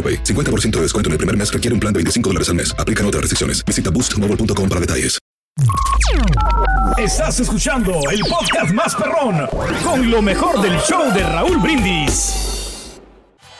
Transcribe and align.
AroPay. 0.00 0.24
50% 0.24 0.70
de 0.70 0.82
descuento 0.82 1.08
en 1.08 1.12
el 1.12 1.18
primer 1.18 1.36
mes 1.36 1.52
requiere 1.52 1.74
un 1.74 1.80
plan 1.80 1.92
de 1.92 1.98
25 1.98 2.30
dólares 2.30 2.48
al 2.48 2.54
mes. 2.54 2.74
Aplican 2.78 3.04
otras 3.04 3.20
restricciones. 3.20 3.62
Visita 3.66 3.90
boostmobile.com 3.90 4.68
para 4.68 4.80
detalles. 4.80 5.18
Estás 6.96 7.40
escuchando 7.40 7.92
el 8.10 8.20
podcast 8.20 8.72
más 8.72 8.94
perrón 8.94 9.46
con 9.82 10.10
lo 10.10 10.22
mejor 10.22 10.60
del 10.60 10.78
show 10.80 11.12
de 11.12 11.22
Raúl 11.22 11.58
Brindis. 11.58 13.00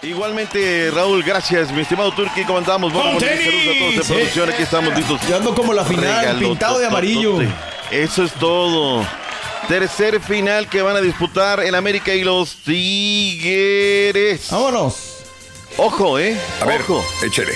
Igualmente, 0.03 0.91
Raúl, 0.91 1.23
gracias, 1.23 1.71
mi 1.73 1.83
estimado 1.83 2.13
Turki. 2.13 2.45
¿Cómo 2.45 2.59
andamos? 2.59 2.93
Vamos 2.93 3.15
¡Con 3.15 3.17
a 3.17 3.29
poner 3.29 3.45
saludos 3.45 3.65
a 3.65 3.79
todos 3.79 3.95
de 3.95 4.15
producción. 4.15 4.51
Aquí 4.51 4.63
estamos 4.63 4.97
listos. 4.97 5.21
Yo 5.29 5.37
ando 5.37 5.55
como 5.55 5.75
la 5.75 5.85
final, 5.85 6.39
pintado 6.39 6.79
de 6.79 6.87
amarillo. 6.87 7.39
Eso 7.91 8.25
es 8.25 8.33
todo. 8.35 9.07
Tercer 9.69 10.21
final 10.21 10.69
que 10.69 10.81
van 10.83 10.97
a 10.97 11.01
disputar 11.01 11.61
el 11.61 11.75
América 11.75 12.15
y 12.15 12.25
los 12.25 12.57
Tigres. 12.57 14.49
Vámonos. 14.51 15.20
Ojo, 15.83 16.19
¿eh? 16.19 16.39
A 16.61 16.67
ver, 16.67 16.83
Ojo. 16.83 17.03
échale. 17.25 17.53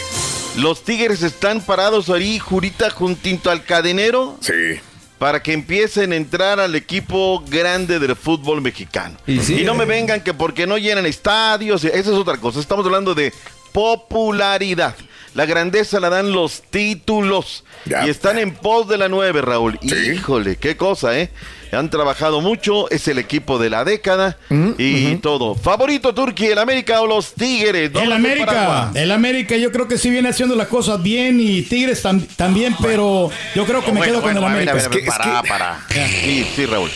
Los 0.57 0.83
Tigres 0.83 1.23
están 1.23 1.61
parados 1.61 2.09
ahí, 2.09 2.39
Jurita, 2.39 2.89
juntito 2.89 3.51
al 3.51 3.65
cadenero, 3.65 4.39
Sí. 4.41 4.81
para 5.19 5.43
que 5.43 5.53
empiecen 5.53 6.13
a 6.13 6.17
entrar 6.17 6.59
al 6.59 6.75
equipo 6.75 7.45
grande 7.47 7.99
del 7.99 8.17
fútbol 8.17 8.63
mexicano. 8.63 9.19
Y 9.27 9.41
sí. 9.41 9.63
no 9.63 9.75
me 9.75 9.85
vengan 9.85 10.23
que 10.23 10.33
porque 10.33 10.67
no 10.67 10.79
llenan 10.79 11.05
estadios, 11.05 11.85
esa 11.85 11.99
es 11.99 12.07
otra 12.09 12.39
cosa. 12.39 12.61
Estamos 12.61 12.87
hablando 12.87 13.15
de 13.15 13.31
popularidad. 13.73 14.95
La 15.35 15.47
grandeza 15.47 15.99
la 16.01 16.11
dan 16.11 16.33
los 16.33 16.63
títulos. 16.71 17.65
Ya. 17.87 18.07
Y 18.07 18.11
están 18.11 18.39
en 18.39 18.55
pos 18.55 18.89
de 18.89 18.97
la 18.99 19.09
nueve, 19.09 19.43
Raúl. 19.43 19.79
Sí. 19.83 19.95
Híjole, 20.15 20.57
qué 20.57 20.77
cosa, 20.77 21.19
¿eh? 21.19 21.31
Han 21.73 21.91
trabajado 21.91 22.41
mucho, 22.41 22.89
es 22.91 23.09
el 23.09 23.19
equipo 23.19 23.59
de 23.59 23.69
la 23.69 23.85
década 23.85 24.39
y 24.79 25.17
todo. 25.17 25.57
¿Favorito 25.57 26.15
Turquía, 26.15 26.53
el 26.53 26.59
América 26.61 27.01
o 27.01 27.07
los 27.09 27.35
Tigres? 27.35 27.87
El 27.87 27.93
¿Dónde 27.93 28.15
América, 28.15 28.47
Paraguay? 28.47 29.03
el 29.03 29.11
América 29.11 29.57
yo 29.57 29.73
creo 29.73 29.89
que 29.89 29.99
sí 29.99 30.09
viene 30.09 30.29
haciendo 30.29 30.55
las 30.55 30.69
cosas 30.69 31.03
bien 31.03 31.41
y 31.41 31.63
Tigres 31.63 32.05
tam- 32.05 32.25
también, 32.37 32.77
pero 32.81 33.29
yo 33.57 33.65
creo 33.67 33.81
que 33.85 33.91
me 33.91 33.99
Bueno, 33.99 34.13
quedo 34.13 34.23
con 34.23 34.37
el 34.37 34.45
América. 34.45 34.71
a 34.71 34.75
ver, 34.75 34.85
a 34.85 34.89
ver, 34.89 34.99
Es 34.99 35.03
que- 35.05 35.11
para, 35.11 35.25
es 35.37 35.43
que- 35.43 35.49
para. 35.49 35.81
Sí, 35.91 36.47
sí, 36.55 36.67
Raúl. 36.67 36.91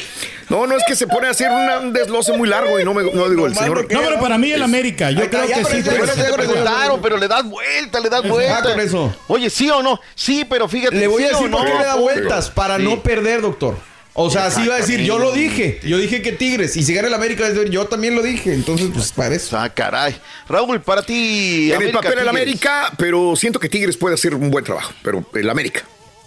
No, 0.49 0.67
no 0.67 0.77
es 0.77 0.83
que 0.87 0.97
se 0.97 1.07
pone 1.07 1.27
a 1.27 1.31
hacer 1.31 1.51
una- 1.51 1.79
un 1.81 1.93
desloce 1.93 2.33
muy 2.33 2.49
largo 2.49 2.81
y 2.81 2.85
no 2.85 2.95
me 2.95 3.03
no 3.03 3.29
digo 3.29 3.47
el 3.47 3.55
señor. 3.55 3.87
No, 3.93 4.01
pero 4.01 4.19
para 4.20 4.39
mí 4.39 4.51
el 4.51 4.63
América, 4.63 5.11
yo 5.11 5.29
creo 5.29 5.47
ya 5.47 5.57
que 5.59 5.64
sí. 5.67 5.83
Te 5.83 6.33
preguntaron, 6.33 7.01
pero 7.03 7.17
le 7.19 7.29
das 7.29 7.45
vuelta, 7.45 8.01
le 8.01 8.09
das 8.09 8.27
vuelta. 8.27 8.58
Ah, 8.58 8.63
con 8.63 8.81
eso. 8.81 9.14
Oye, 9.29 9.51
¿sí 9.51 9.69
o 9.70 9.83
no? 9.83 10.01
Sí, 10.14 10.47
pero 10.48 10.69
fíjate. 10.69 10.97
Le 10.97 11.07
voy 11.07 11.23
¿sí 11.23 11.29
a 11.29 11.33
decir 11.33 11.51
por 11.51 11.64
qué 11.67 11.75
le 11.75 11.85
da 11.85 11.97
vueltas, 11.97 12.51
para 12.51 12.77
Sí. 12.79 12.83
no 12.85 13.03
perder, 13.03 13.42
doctor. 13.42 13.77
O 14.20 14.31
sea, 14.31 14.47
así 14.47 14.63
iba 14.63 14.75
a 14.75 14.79
decir, 14.79 15.01
yo 15.03 15.17
lo 15.19 15.31
dije. 15.31 15.79
Yo 15.85 15.97
dije 15.97 16.23
que 16.23 16.33
Tigres. 16.33 16.77
Y 16.77 16.83
si 16.83 16.92
gana 16.92 17.07
el 17.07 17.14
América, 17.14 17.45
yo 17.70 17.87
también 17.87 18.17
lo 18.17 18.23
dije. 18.23 18.53
Entonces, 18.53 18.89
pues 18.92 19.13
para 19.13 19.33
eso. 19.37 19.57
Ah, 19.57 19.69
caray. 19.69 20.17
Raúl, 20.48 20.81
para 20.81 21.03
ti. 21.03 21.70
En 21.73 21.83
el 21.83 21.92
papel 21.92 22.19
el. 22.19 22.29
América, 22.29 22.91
pero 22.98 23.37
siento 23.37 23.61
que 23.61 23.69
Tigres 23.69 23.97
puede 23.97 24.14
hacer 24.17 24.35
un 24.35 24.51
buen 24.51 24.64
trabajo. 24.64 24.92
Pero 25.05 25.25
el 25.35 25.48
América. 25.48 25.83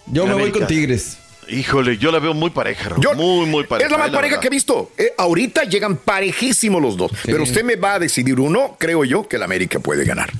Yo 0.06 0.26
me 0.26 0.32
voy 0.34 0.50
con 0.50 0.66
Tigres. 0.66 1.18
Híjole, 1.52 1.98
yo 1.98 2.10
la 2.10 2.18
veo 2.18 2.34
muy 2.34 2.50
pareja, 2.50 2.88
Raúl. 2.90 3.02
Yo- 3.02 3.14
muy, 3.14 3.46
muy 3.46 3.64
pareja. 3.64 3.86
Es 3.86 3.92
la 3.92 3.98
más 3.98 4.10
pareja 4.10 4.36
verdad. 4.36 4.40
que 4.40 4.46
he 4.46 4.50
visto. 4.50 4.90
Eh, 4.96 5.12
ahorita 5.18 5.64
llegan 5.64 5.96
parejísimos 5.96 6.80
los 6.80 6.96
dos. 6.96 7.12
Pero 7.24 7.42
usted 7.42 7.62
me 7.62 7.76
va 7.76 7.94
a 7.94 7.98
decidir 7.98 8.40
uno, 8.40 8.76
creo 8.78 9.04
yo, 9.04 9.28
que 9.28 9.36
el 9.36 9.42
América 9.42 9.78
puede 9.78 10.04
ganar. 10.04 10.30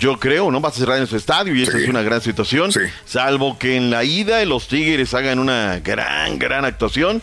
Yo 0.00 0.18
creo, 0.18 0.50
¿no? 0.50 0.60
Va 0.60 0.70
a 0.70 0.72
cerrar 0.72 0.98
en 0.98 1.06
su 1.06 1.16
estadio 1.16 1.54
y 1.54 1.62
esa 1.62 1.72
Sí. 1.72 1.84
es 1.84 1.88
una 1.88 2.02
gran 2.02 2.20
situación. 2.20 2.72
Sí. 2.72 2.80
Salvo 3.04 3.56
que 3.56 3.76
en 3.76 3.88
la 3.88 4.02
ida 4.02 4.44
los 4.44 4.66
Tigres 4.66 5.14
hagan 5.14 5.38
una 5.38 5.78
gran, 5.78 6.38
gran 6.40 6.64
actuación. 6.64 7.22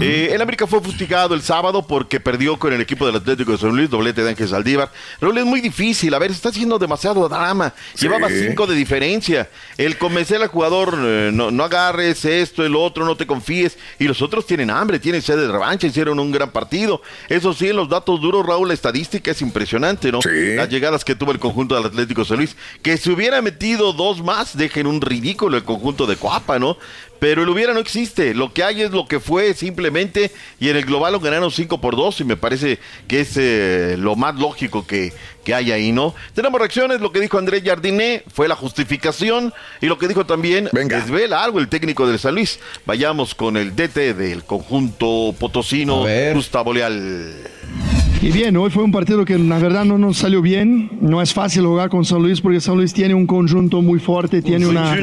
Eh, 0.00 0.30
el 0.32 0.40
América 0.40 0.66
fue 0.68 0.80
fustigado 0.80 1.34
el 1.34 1.42
sábado 1.42 1.84
porque 1.86 2.20
perdió 2.20 2.56
con 2.56 2.72
el 2.72 2.80
equipo 2.80 3.04
del 3.04 3.16
Atlético 3.16 3.50
de 3.52 3.58
San 3.58 3.70
Luis, 3.74 3.90
doblete 3.90 4.22
de 4.22 4.30
Ángel 4.30 4.48
Saldívar. 4.48 4.92
Raúl, 5.20 5.38
es 5.38 5.44
muy 5.44 5.60
difícil. 5.60 6.14
A 6.14 6.20
ver, 6.20 6.30
se 6.30 6.36
está 6.36 6.50
haciendo 6.50 6.78
demasiado 6.78 7.28
drama. 7.28 7.74
Sí. 7.94 8.06
Llevaba 8.06 8.28
cinco 8.28 8.68
de 8.68 8.76
diferencia. 8.76 9.48
El 9.76 9.98
convencer 9.98 10.40
al 10.40 10.48
jugador, 10.48 10.96
eh, 10.96 11.30
no, 11.32 11.50
no 11.50 11.64
agarres 11.64 12.24
esto, 12.24 12.64
el 12.64 12.76
otro, 12.76 13.04
no 13.04 13.16
te 13.16 13.26
confíes. 13.26 13.76
Y 13.98 14.04
los 14.04 14.22
otros 14.22 14.46
tienen 14.46 14.70
hambre, 14.70 15.00
tienen 15.00 15.20
sed 15.20 15.36
de 15.36 15.48
revancha, 15.50 15.88
hicieron 15.88 16.20
un 16.20 16.30
gran 16.30 16.50
partido. 16.52 17.02
Eso 17.28 17.52
sí, 17.52 17.68
en 17.70 17.76
los 17.76 17.88
datos 17.88 18.20
duros, 18.20 18.46
Raúl, 18.46 18.68
la 18.68 18.74
estadística 18.74 19.32
es 19.32 19.42
impresionante, 19.42 20.12
¿no? 20.12 20.22
Sí. 20.22 20.54
Las 20.54 20.68
llegadas 20.68 21.04
que 21.04 21.16
tuvo 21.16 21.32
el 21.32 21.40
conjunto 21.40 21.74
del 21.74 21.84
Atlético 21.86 22.03
San 22.24 22.38
Luis. 22.38 22.56
Que 22.82 22.96
si 22.96 23.10
hubiera 23.10 23.40
metido 23.42 23.92
dos 23.92 24.22
más, 24.22 24.56
dejen 24.56 24.86
un 24.86 25.00
ridículo 25.00 25.56
el 25.56 25.64
conjunto 25.64 26.06
de 26.06 26.16
Coapa, 26.16 26.58
¿no? 26.58 26.76
Pero 27.18 27.42
el 27.42 27.48
hubiera 27.48 27.72
no 27.72 27.80
existe. 27.80 28.34
Lo 28.34 28.52
que 28.52 28.62
hay 28.62 28.82
es 28.82 28.90
lo 28.90 29.06
que 29.06 29.18
fue 29.18 29.54
simplemente. 29.54 30.30
Y 30.60 30.68
en 30.68 30.76
el 30.76 30.84
global 30.84 31.14
lo 31.14 31.20
ganaron 31.20 31.50
5 31.50 31.80
por 31.80 31.96
2. 31.96 32.20
Y 32.20 32.24
me 32.24 32.36
parece 32.36 32.78
que 33.08 33.20
es 33.20 33.36
eh, 33.36 33.96
lo 33.98 34.14
más 34.14 34.34
lógico 34.34 34.86
que, 34.86 35.12
que 35.42 35.54
hay 35.54 35.72
ahí, 35.72 35.90
¿no? 35.90 36.14
Tenemos 36.34 36.60
reacciones. 36.60 37.00
Lo 37.00 37.12
que 37.12 37.20
dijo 37.20 37.38
Andrés 37.38 37.62
Jardiné 37.64 38.24
fue 38.32 38.46
la 38.46 38.56
justificación. 38.56 39.54
Y 39.80 39.86
lo 39.86 39.96
que 39.96 40.06
dijo 40.06 40.26
también 40.26 40.68
Venga. 40.72 40.98
Desvela 40.98 41.42
algo 41.42 41.60
el 41.60 41.68
técnico 41.68 42.06
del 42.06 42.18
San 42.18 42.34
Luis. 42.34 42.58
Vayamos 42.84 43.34
con 43.34 43.56
el 43.56 43.74
DT 43.74 44.14
del 44.14 44.44
conjunto 44.44 45.34
potosino. 45.38 46.04
Gustavo 46.34 46.74
Leal. 46.74 47.93
Y 48.26 48.30
bien, 48.32 48.56
hoy 48.56 48.70
fue 48.70 48.82
un 48.82 48.90
partido 48.90 49.22
que 49.26 49.38
la 49.38 49.58
verdad 49.58 49.84
no 49.84 49.98
nos 49.98 50.16
salió 50.16 50.40
bien. 50.40 50.88
No 51.02 51.20
es 51.20 51.34
fácil 51.34 51.66
jugar 51.66 51.90
con 51.90 52.06
San 52.06 52.22
Luis 52.22 52.40
porque 52.40 52.58
San 52.58 52.74
Luis 52.76 52.94
tiene 52.94 53.12
un 53.12 53.26
conjunto 53.26 53.82
muy 53.82 53.98
fuerte, 53.98 54.40
tiene 54.40 54.66
una, 54.66 54.96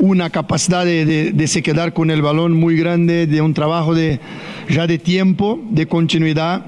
una 0.00 0.28
capacidad 0.30 0.84
de, 0.84 1.04
de- 1.06 1.30
de 1.30 1.46
se 1.46 1.62
quedar 1.62 1.92
con 1.92 2.10
el 2.10 2.20
balón 2.20 2.52
muy 2.52 2.76
grande, 2.76 3.28
de 3.28 3.40
un 3.40 3.54
trabajo 3.54 3.94
de, 3.94 4.18
ya 4.68 4.88
de 4.88 4.98
tiempo, 4.98 5.60
de 5.70 5.86
continuidad. 5.86 6.66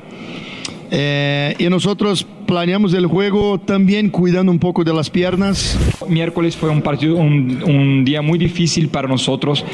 Eh, 0.92 1.56
y 1.58 1.64
nosotros 1.68 2.24
planeamos 2.46 2.94
el 2.94 3.06
juego 3.06 3.58
también 3.58 4.08
cuidando 4.10 4.52
un 4.52 4.60
poco 4.60 4.84
de 4.84 4.94
las 4.94 5.10
piernas. 5.10 5.76
Miércoles 6.08 6.56
fue 6.56 6.70
un 6.70 6.82
partido, 6.82 7.16
un, 7.16 7.64
un 7.66 8.04
día 8.04 8.22
muy 8.22 8.38
difícil 8.38 8.86
para 8.88 9.08
nosotros. 9.08 9.64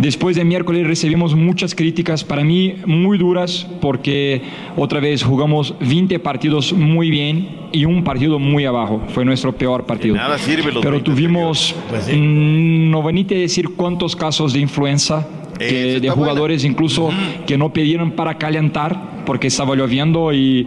Después 0.00 0.36
de 0.36 0.44
miércoles 0.44 0.86
recibimos 0.86 1.34
muchas 1.34 1.74
críticas, 1.74 2.24
para 2.24 2.44
mí 2.44 2.74
muy 2.86 3.16
duras, 3.18 3.66
porque 3.80 4.42
otra 4.76 5.00
vez 5.00 5.22
jugamos 5.22 5.74
20 5.80 6.18
partidos 6.18 6.72
muy 6.72 7.10
bien 7.10 7.48
y 7.72 7.84
un 7.84 8.04
partido 8.04 8.38
muy 8.38 8.64
abajo. 8.64 9.02
Fue 9.08 9.24
nuestro 9.24 9.52
peor 9.56 9.86
partido. 9.86 10.14
Nada 10.16 10.36
sirve 10.38 10.72
los 10.72 10.82
Pero 10.82 10.96
20 10.96 11.10
tuvimos, 11.10 11.74
mm, 12.12 12.90
no 12.90 13.02
van 13.02 13.18
a 13.18 13.22
decir 13.22 13.70
cuántos 13.76 14.14
casos 14.16 14.52
de 14.52 14.60
influenza. 14.60 15.26
que- 15.56 16.00
de 16.00 16.10
jugadores 16.10 16.64
incluso 16.64 17.10
que 17.46 17.56
no 17.56 17.72
pidieron 17.72 18.10
para 18.10 18.36
calentar 18.38 19.22
porque 19.24 19.46
estaba 19.46 19.76
lloviendo 19.76 20.32
y, 20.32 20.66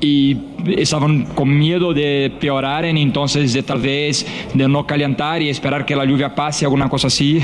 y 0.00 0.36
estaban 0.76 1.26
con 1.26 1.56
miedo 1.56 1.94
de 1.94 2.32
peorar, 2.40 2.84
entonces 2.86 3.52
de 3.52 3.62
tal 3.62 3.80
vez 3.80 4.26
de 4.52 4.66
no 4.66 4.84
calentar 4.84 5.40
y 5.42 5.48
esperar 5.48 5.86
que 5.86 5.94
la 5.94 6.04
lluvia 6.04 6.34
pase, 6.34 6.64
alguna 6.64 6.88
cosa 6.88 7.06
así. 7.06 7.38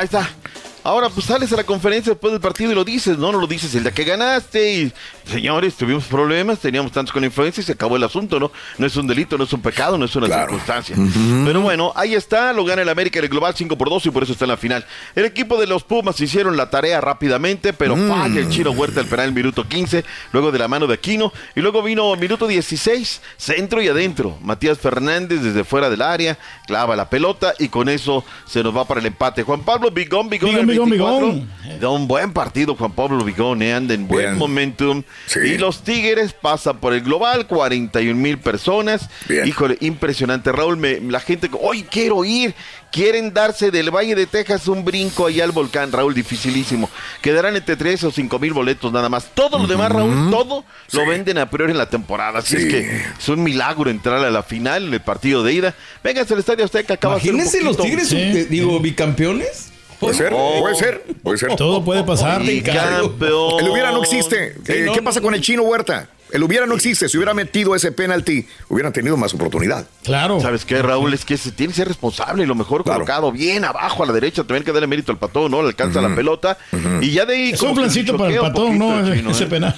Ahí 0.00 0.06
está. 0.06 0.39
Ahora, 0.82 1.08
pues 1.10 1.26
sales 1.26 1.52
a 1.52 1.56
la 1.56 1.64
conferencia 1.64 2.12
después 2.12 2.32
del 2.32 2.40
partido 2.40 2.72
y 2.72 2.74
lo 2.74 2.84
dices, 2.84 3.18
¿no? 3.18 3.30
No 3.32 3.38
lo 3.40 3.46
dices 3.46 3.74
el 3.74 3.82
día 3.82 3.92
que 3.92 4.04
ganaste 4.04 4.72
y, 4.74 4.92
señores, 5.24 5.74
tuvimos 5.74 6.04
problemas, 6.04 6.58
teníamos 6.58 6.90
tantos 6.92 7.12
con 7.12 7.22
influencia 7.24 7.60
y 7.60 7.64
se 7.64 7.72
acabó 7.72 7.96
el 7.96 8.04
asunto, 8.04 8.40
¿no? 8.40 8.50
No 8.78 8.86
es 8.86 8.96
un 8.96 9.06
delito, 9.06 9.36
no 9.36 9.44
es 9.44 9.52
un 9.52 9.60
pecado, 9.60 9.98
no 9.98 10.04
es 10.06 10.16
una 10.16 10.26
circunstancia. 10.40 10.96
Pero 11.44 11.60
bueno, 11.60 11.92
ahí 11.96 12.14
está, 12.14 12.52
lo 12.52 12.64
gana 12.64 12.82
el 12.82 12.88
América 12.88 13.18
en 13.18 13.24
el 13.26 13.30
global 13.30 13.54
5 13.54 13.76
por 13.76 13.90
2 13.90 14.06
y 14.06 14.10
por 14.10 14.22
eso 14.22 14.32
está 14.32 14.46
en 14.46 14.50
la 14.50 14.56
final. 14.56 14.86
El 15.14 15.24
equipo 15.26 15.58
de 15.60 15.66
los 15.66 15.84
Pumas 15.84 16.20
hicieron 16.20 16.56
la 16.56 16.70
tarea 16.70 17.00
rápidamente, 17.00 17.72
pero 17.72 17.94
Mm. 17.96 18.08
falla 18.08 18.40
el 18.40 18.48
Chino 18.48 18.70
Huerta 18.70 19.00
el 19.00 19.06
penal 19.06 19.28
en 19.28 19.34
minuto 19.34 19.68
15, 19.68 20.04
luego 20.32 20.50
de 20.50 20.58
la 20.58 20.68
mano 20.68 20.86
de 20.86 20.94
Aquino, 20.94 21.32
y 21.54 21.60
luego 21.60 21.82
vino 21.82 22.14
minuto 22.16 22.46
16, 22.46 23.20
centro 23.36 23.82
y 23.82 23.88
adentro. 23.88 24.38
Matías 24.42 24.78
Fernández 24.78 25.42
desde 25.42 25.64
fuera 25.64 25.90
del 25.90 26.02
área, 26.02 26.38
clava 26.66 26.96
la 26.96 27.10
pelota 27.10 27.54
y 27.58 27.68
con 27.68 27.88
eso 27.88 28.24
se 28.46 28.62
nos 28.62 28.74
va 28.76 28.86
para 28.86 29.00
el 29.00 29.06
empate. 29.06 29.42
Juan 29.42 29.60
Pablo 29.60 29.90
Bigón, 29.90 30.28
Bigón, 30.30 30.50
Bigón, 30.70 30.79
el 30.84 30.90
Bigón, 30.92 31.20
24, 31.20 31.26
Bigón. 31.64 31.80
Da 31.80 31.88
un 31.90 32.08
buen 32.08 32.32
partido 32.32 32.74
Juan 32.74 32.92
Pablo 32.92 33.24
Bigón, 33.24 33.62
eh, 33.62 33.72
anda 33.74 33.94
en 33.94 34.06
buen 34.08 34.26
Bien. 34.26 34.38
momentum. 34.38 35.02
Sí. 35.26 35.38
Y 35.40 35.58
los 35.58 35.82
Tigres 35.82 36.32
pasan 36.32 36.78
por 36.78 36.92
el 36.94 37.00
global, 37.02 37.46
41 37.46 38.20
mil 38.20 38.38
personas. 38.38 39.08
Bien. 39.28 39.46
Híjole, 39.46 39.76
impresionante. 39.80 40.52
Raúl, 40.52 40.76
me- 40.76 41.00
la 41.00 41.20
gente, 41.20 41.48
hoy 41.60 41.82
quiero 41.84 42.24
ir. 42.24 42.54
Quieren 42.92 43.32
darse 43.32 43.70
del 43.70 43.92
Valle 43.94 44.16
de 44.16 44.26
Texas 44.26 44.66
un 44.66 44.84
brinco 44.84 45.26
allá 45.26 45.44
al 45.44 45.52
volcán, 45.52 45.92
Raúl, 45.92 46.12
dificilísimo. 46.12 46.90
Quedarán 47.22 47.54
entre 47.54 47.76
3 47.76 48.02
o 48.02 48.10
5 48.10 48.40
mil 48.40 48.52
boletos 48.52 48.92
nada 48.92 49.08
más. 49.08 49.30
Todo 49.32 49.58
lo 49.60 49.68
demás, 49.68 49.92
Raúl, 49.92 50.28
todo 50.28 50.64
lo 50.92 51.06
venden 51.06 51.38
a 51.38 51.48
priori 51.48 51.70
en 51.70 51.78
la 51.78 51.88
temporada. 51.88 52.40
Así 52.40 52.56
Sí. 52.56 52.62
es 52.64 52.68
que 52.68 53.02
es 53.16 53.28
un 53.28 53.44
milagro 53.44 53.88
entrar 53.90 54.24
a 54.24 54.30
la 54.30 54.42
final, 54.42 54.88
en 54.88 54.94
el 54.94 55.00
partido 55.00 55.44
de 55.44 55.52
ida. 55.52 55.74
Venga 56.02 56.22
al 56.28 56.38
Estadio 56.40 56.64
Azteca, 56.64 56.94
acaba 56.94 57.14
de 57.14 57.20
ser 57.20 57.30
un 57.34 57.36
Imagínense 57.40 57.64
los 57.64 57.76
poquito- 57.76 57.96
Tigres, 57.96 58.08
Sí. 58.08 58.16
eh, 58.40 58.46
digo, 58.50 58.80
bicampeones. 58.80 59.69
Puede 60.00 60.14
ser, 60.14 60.32
Oh. 60.34 60.60
puede 60.60 60.74
ser, 60.74 61.02
puede 61.22 61.38
ser. 61.38 61.54
Todo 61.56 61.84
puede 61.84 62.02
pasar. 62.04 62.42
Y 62.42 62.62
campeón. 62.62 63.60
El 63.60 63.68
hubiera 63.68 63.92
no 63.92 64.00
existe. 64.02 64.54
Sí, 64.64 64.72
Eh, 64.72 64.82
no, 64.86 64.92
¿Qué 64.94 65.02
pasa 65.02 65.20
con 65.20 65.34
el 65.34 65.40
chino 65.42 65.62
Huerta? 65.62 66.08
El 66.32 66.42
hubiera 66.44 66.64
no 66.64 66.74
existe. 66.76 67.08
Si 67.08 67.16
hubiera 67.18 67.34
metido 67.34 67.74
ese 67.74 67.90
penalti, 67.90 68.46
hubieran 68.68 68.92
tenido 68.92 69.16
más 69.16 69.34
oportunidad. 69.34 69.84
Claro. 70.04 70.40
¿Sabes 70.40 70.64
qué, 70.64 70.80
Raúl? 70.80 71.12
Es 71.12 71.24
que 71.24 71.36
se 71.36 71.50
tiene 71.50 71.72
que 71.72 71.76
ser 71.78 71.88
responsable 71.88 72.44
y 72.44 72.46
lo 72.46 72.54
mejor 72.54 72.84
Claro. 72.84 73.00
colocado 73.00 73.32
bien 73.32 73.64
abajo 73.64 74.04
a 74.04 74.06
la 74.06 74.12
derecha, 74.12 74.42
también 74.42 74.58
hay 74.62 74.64
que 74.64 74.72
darle 74.72 74.86
mérito 74.86 75.10
al 75.10 75.18
patón, 75.18 75.50
¿no? 75.50 75.60
Le 75.62 75.68
alcanza 75.68 76.00
la 76.00 76.14
pelota. 76.14 76.56
Y 77.00 77.10
ya 77.10 77.26
de 77.26 77.34
ahí. 77.34 77.50
Es 77.50 77.60
un 77.62 77.70
que 77.70 77.74
flancito 77.80 78.16
para 78.16 78.32
el 78.32 78.38
patón, 78.40 78.78
poquito 78.78 79.02
¿no? 79.02 79.14
chino, 79.14 79.30
Ese 79.32 79.44
¿eh? 79.44 79.46
penal. 79.48 79.76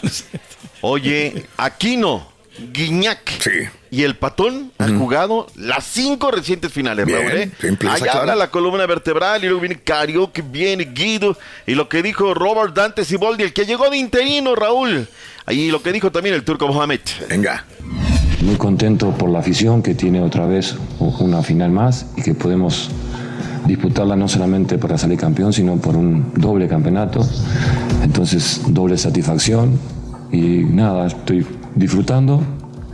Oye, 0.83 1.47
Aquino, 1.57 2.29
Guiñac 2.73 3.31
Sí. 3.41 3.51
Y 3.93 4.05
el 4.05 4.17
patón 4.17 4.73
han 4.79 4.99
jugado 4.99 5.47
las 5.55 5.85
cinco 5.85 6.31
recientes 6.31 6.73
finales, 6.73 7.05
Bien, 7.05 7.19
Raúl. 7.21 7.33
¿eh? 7.37 7.77
clara. 7.79 8.21
habla 8.21 8.35
la 8.35 8.51
columna 8.51 8.87
vertebral 8.87 9.45
y 9.45 9.49
luego 9.49 9.61
viene 9.61 9.81
Carioque, 9.81 10.41
viene 10.41 10.85
Guido 10.95 11.37
y 11.67 11.75
lo 11.75 11.91
que 11.91 12.03
dijo 12.03 12.33
Robert 12.33 12.75
Dante 12.75 13.05
Siboldi, 13.05 13.45
el 13.45 13.53
que 13.53 13.67
llegó 13.67 13.91
de 13.91 13.99
interino, 13.99 14.55
Raúl. 14.55 15.07
Ahí 15.45 15.71
lo 15.71 15.83
que 15.83 15.93
dijo 15.93 16.11
también 16.11 16.35
el 16.35 16.43
turco 16.43 16.67
Mohamed. 16.69 17.01
Venga. 17.29 17.67
Muy 18.41 18.57
contento 18.57 19.11
por 19.11 19.29
la 19.29 19.41
afición 19.41 19.83
que 19.83 19.95
tiene 19.95 20.23
otra 20.23 20.47
vez 20.47 20.75
una 20.99 21.43
final 21.43 21.71
más 21.71 22.07
y 22.17 22.23
que 22.23 22.33
podemos 22.33 22.91
disputarla 23.67 24.17
no 24.17 24.27
solamente 24.27 24.79
para 24.79 24.97
salir 24.97 25.19
campeón, 25.19 25.53
sino 25.53 25.77
por 25.77 25.97
un 25.97 26.33
doble 26.35 26.67
campeonato. 26.67 27.21
Entonces, 28.03 28.63
doble 28.69 28.97
satisfacción 28.97 29.79
y 30.33 30.39
nada, 30.65 31.09
estoy 31.09 31.47
disfrutando. 31.75 32.43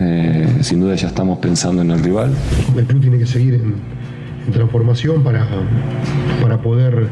Eh, 0.01 0.59
sin 0.61 0.81
duda 0.81 0.95
ya 0.95 1.09
estamos 1.09 1.39
pensando 1.39 1.83
en 1.83 1.91
el 1.91 2.03
rival. 2.03 2.33
El 2.77 2.85
club 2.85 3.01
tiene 3.01 3.19
que 3.19 3.27
seguir 3.27 3.55
en, 3.55 3.99
transformación 4.53 5.23
para, 5.23 5.47
para 6.41 6.63
poder 6.63 7.09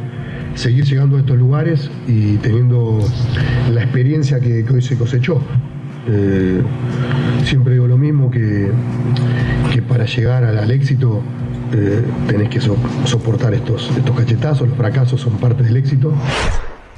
seguir 0.54 0.84
llegando 0.86 1.16
a 1.16 1.20
estos 1.20 1.36
lugares 1.36 1.90
y 2.08 2.36
teniendo 2.36 2.98
la 3.74 3.82
experiencia 3.82 4.40
que, 4.40 4.64
hoy 4.72 4.80
se 4.80 4.96
cosechó. 4.96 5.42
Eh, 6.08 6.62
siempre 7.44 7.74
digo 7.74 7.86
lo 7.88 7.98
mismo, 7.98 8.30
que, 8.30 8.70
que 9.70 9.82
para 9.82 10.06
llegar 10.06 10.44
al, 10.44 10.70
éxito 10.70 11.20
eh, 11.74 12.02
tenés 12.26 12.48
que 12.48 12.60
so- 12.60 12.78
soportar 13.04 13.52
estos, 13.52 13.92
estos 13.94 14.16
cachetazos, 14.16 14.68
los 14.68 14.76
fracasos 14.78 15.20
son 15.20 15.34
parte 15.34 15.62
del 15.62 15.76
éxito. 15.76 16.14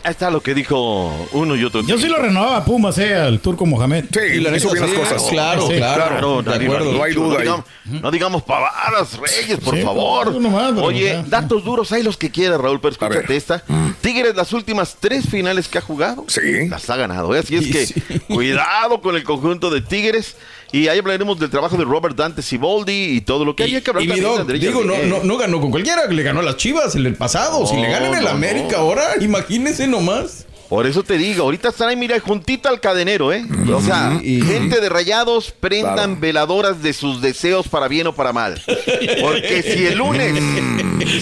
Ahí 0.09 0.13
está 0.13 0.31
lo 0.31 0.41
que 0.43 0.55
dijo 0.55 1.29
uno 1.33 1.55
y 1.55 1.63
otro. 1.65 1.83
Yo 1.83 1.99
sí 1.99 2.09
lo 2.09 2.17
renovaba 2.17 2.65
Pumas, 2.65 2.97
eh, 2.97 3.15
al 3.15 3.41
turco 3.41 3.67
Mohamed. 3.67 4.07
Sí, 4.11 4.21
Y 4.37 4.41
la 4.41 4.57
hizo 4.57 4.71
bien 4.73 4.87
las 4.87 4.95
cosas. 4.99 5.23
Claro, 5.31 5.67
Sí, 5.67 5.75
claro. 5.77 6.05
Claro, 6.09 6.43
de 6.43 6.65
acuerdo. 6.65 6.93
no 6.95 7.03
hay 7.05 7.13
duda 7.13 7.35
ahí. 7.37 7.43
digamos, 7.43 7.65
no 7.85 8.11
digamos 8.11 8.43
pavadas, 8.43 9.19
Reyes, 9.19 9.61
por 9.63 9.75
Sí, 9.77 9.83
favor. 9.83 10.33
no, 10.33 10.41
nomás, 10.41 10.73
Oye, 10.79 11.23
datos 11.27 11.63
duros, 11.63 11.93
hay 11.93 12.03
los 12.03 12.17
que 12.17 12.31
quieras, 12.31 12.59
Raúl, 12.59 12.81
pero 12.81 12.93
escúchate 12.93 13.37
esta. 13.37 13.63
Tigres, 14.01 14.35
las 14.35 14.51
últimas 14.55 14.97
tres 14.99 15.29
finales 15.29 15.69
que 15.69 15.77
ha 15.77 15.83
jugado, 15.83 16.25
Sí. 16.27 16.67
las 16.71 16.89
ha 16.89 16.97
ganado. 16.97 17.35
¿eh? 17.37 17.41
Así 17.41 17.57
es 17.57 17.67
que 17.71 17.85
sí. 17.87 18.01
cuidado 18.29 19.03
con 19.03 19.15
el 19.15 19.25
conjunto 19.25 19.69
de 19.69 19.83
Tigres. 19.83 20.37
Y 20.71 20.89
ahí 20.89 20.99
hablaremos 20.99 21.39
del 21.39 21.51
trabajo 21.51 21.77
de 21.77 21.85
Robert 21.85 22.15
Dante 22.17 22.43
Siboldi 22.43 23.17
y 23.17 23.21
todo 23.23 23.45
lo 23.45 23.57
que 23.57 23.65
hay 23.65 23.81
que 23.81 23.91
hablar 23.91 24.05
Y 24.05 24.09
mi 24.09 24.21
dog, 24.21 24.47
digo, 24.47 24.85
no, 24.85 24.99
no, 25.05 25.25
no 25.25 25.37
ganó 25.39 25.61
con 25.61 25.71
cualquiera, 25.71 26.07
le 26.07 26.23
ganó 26.23 26.41
a 26.41 26.43
las 26.43 26.57
Chivas 26.57 26.95
en 26.95 27.07
el 27.07 27.15
pasado. 27.15 27.67
si 27.67 27.77
le 27.77 27.91
ganan 27.91 28.15
el 28.15 28.27
América 28.27 28.79
ahora, 28.79 29.15
imagínense 29.21 29.87
nomás. 29.87 30.48
Por 30.69 30.87
eso 30.87 31.03
te 31.03 31.17
digo, 31.17 31.45
ahorita 31.45 31.71
están 31.71 31.89
ahí, 31.89 31.97
mira, 31.97 32.21
juntito 32.21 32.69
al 32.69 32.79
cadenero, 32.79 33.33
¿eh? 33.33 33.43
O 33.75 33.81
sea, 33.81 34.21
Y- 34.23 34.43
gente 34.43 34.81
de 34.83 34.89
rayados 34.91 35.51
prendan 35.51 35.95
Claro. 35.95 36.17
veladoras 36.21 36.83
de 36.83 36.93
sus 36.93 37.23
deseos 37.23 37.69
para 37.69 37.89
bien 37.89 38.07
o 38.07 38.15
para 38.15 38.35
mal. 38.35 38.61
Porque 39.21 39.63
si 39.63 39.87
el 39.87 39.97
lunes, 39.97 40.35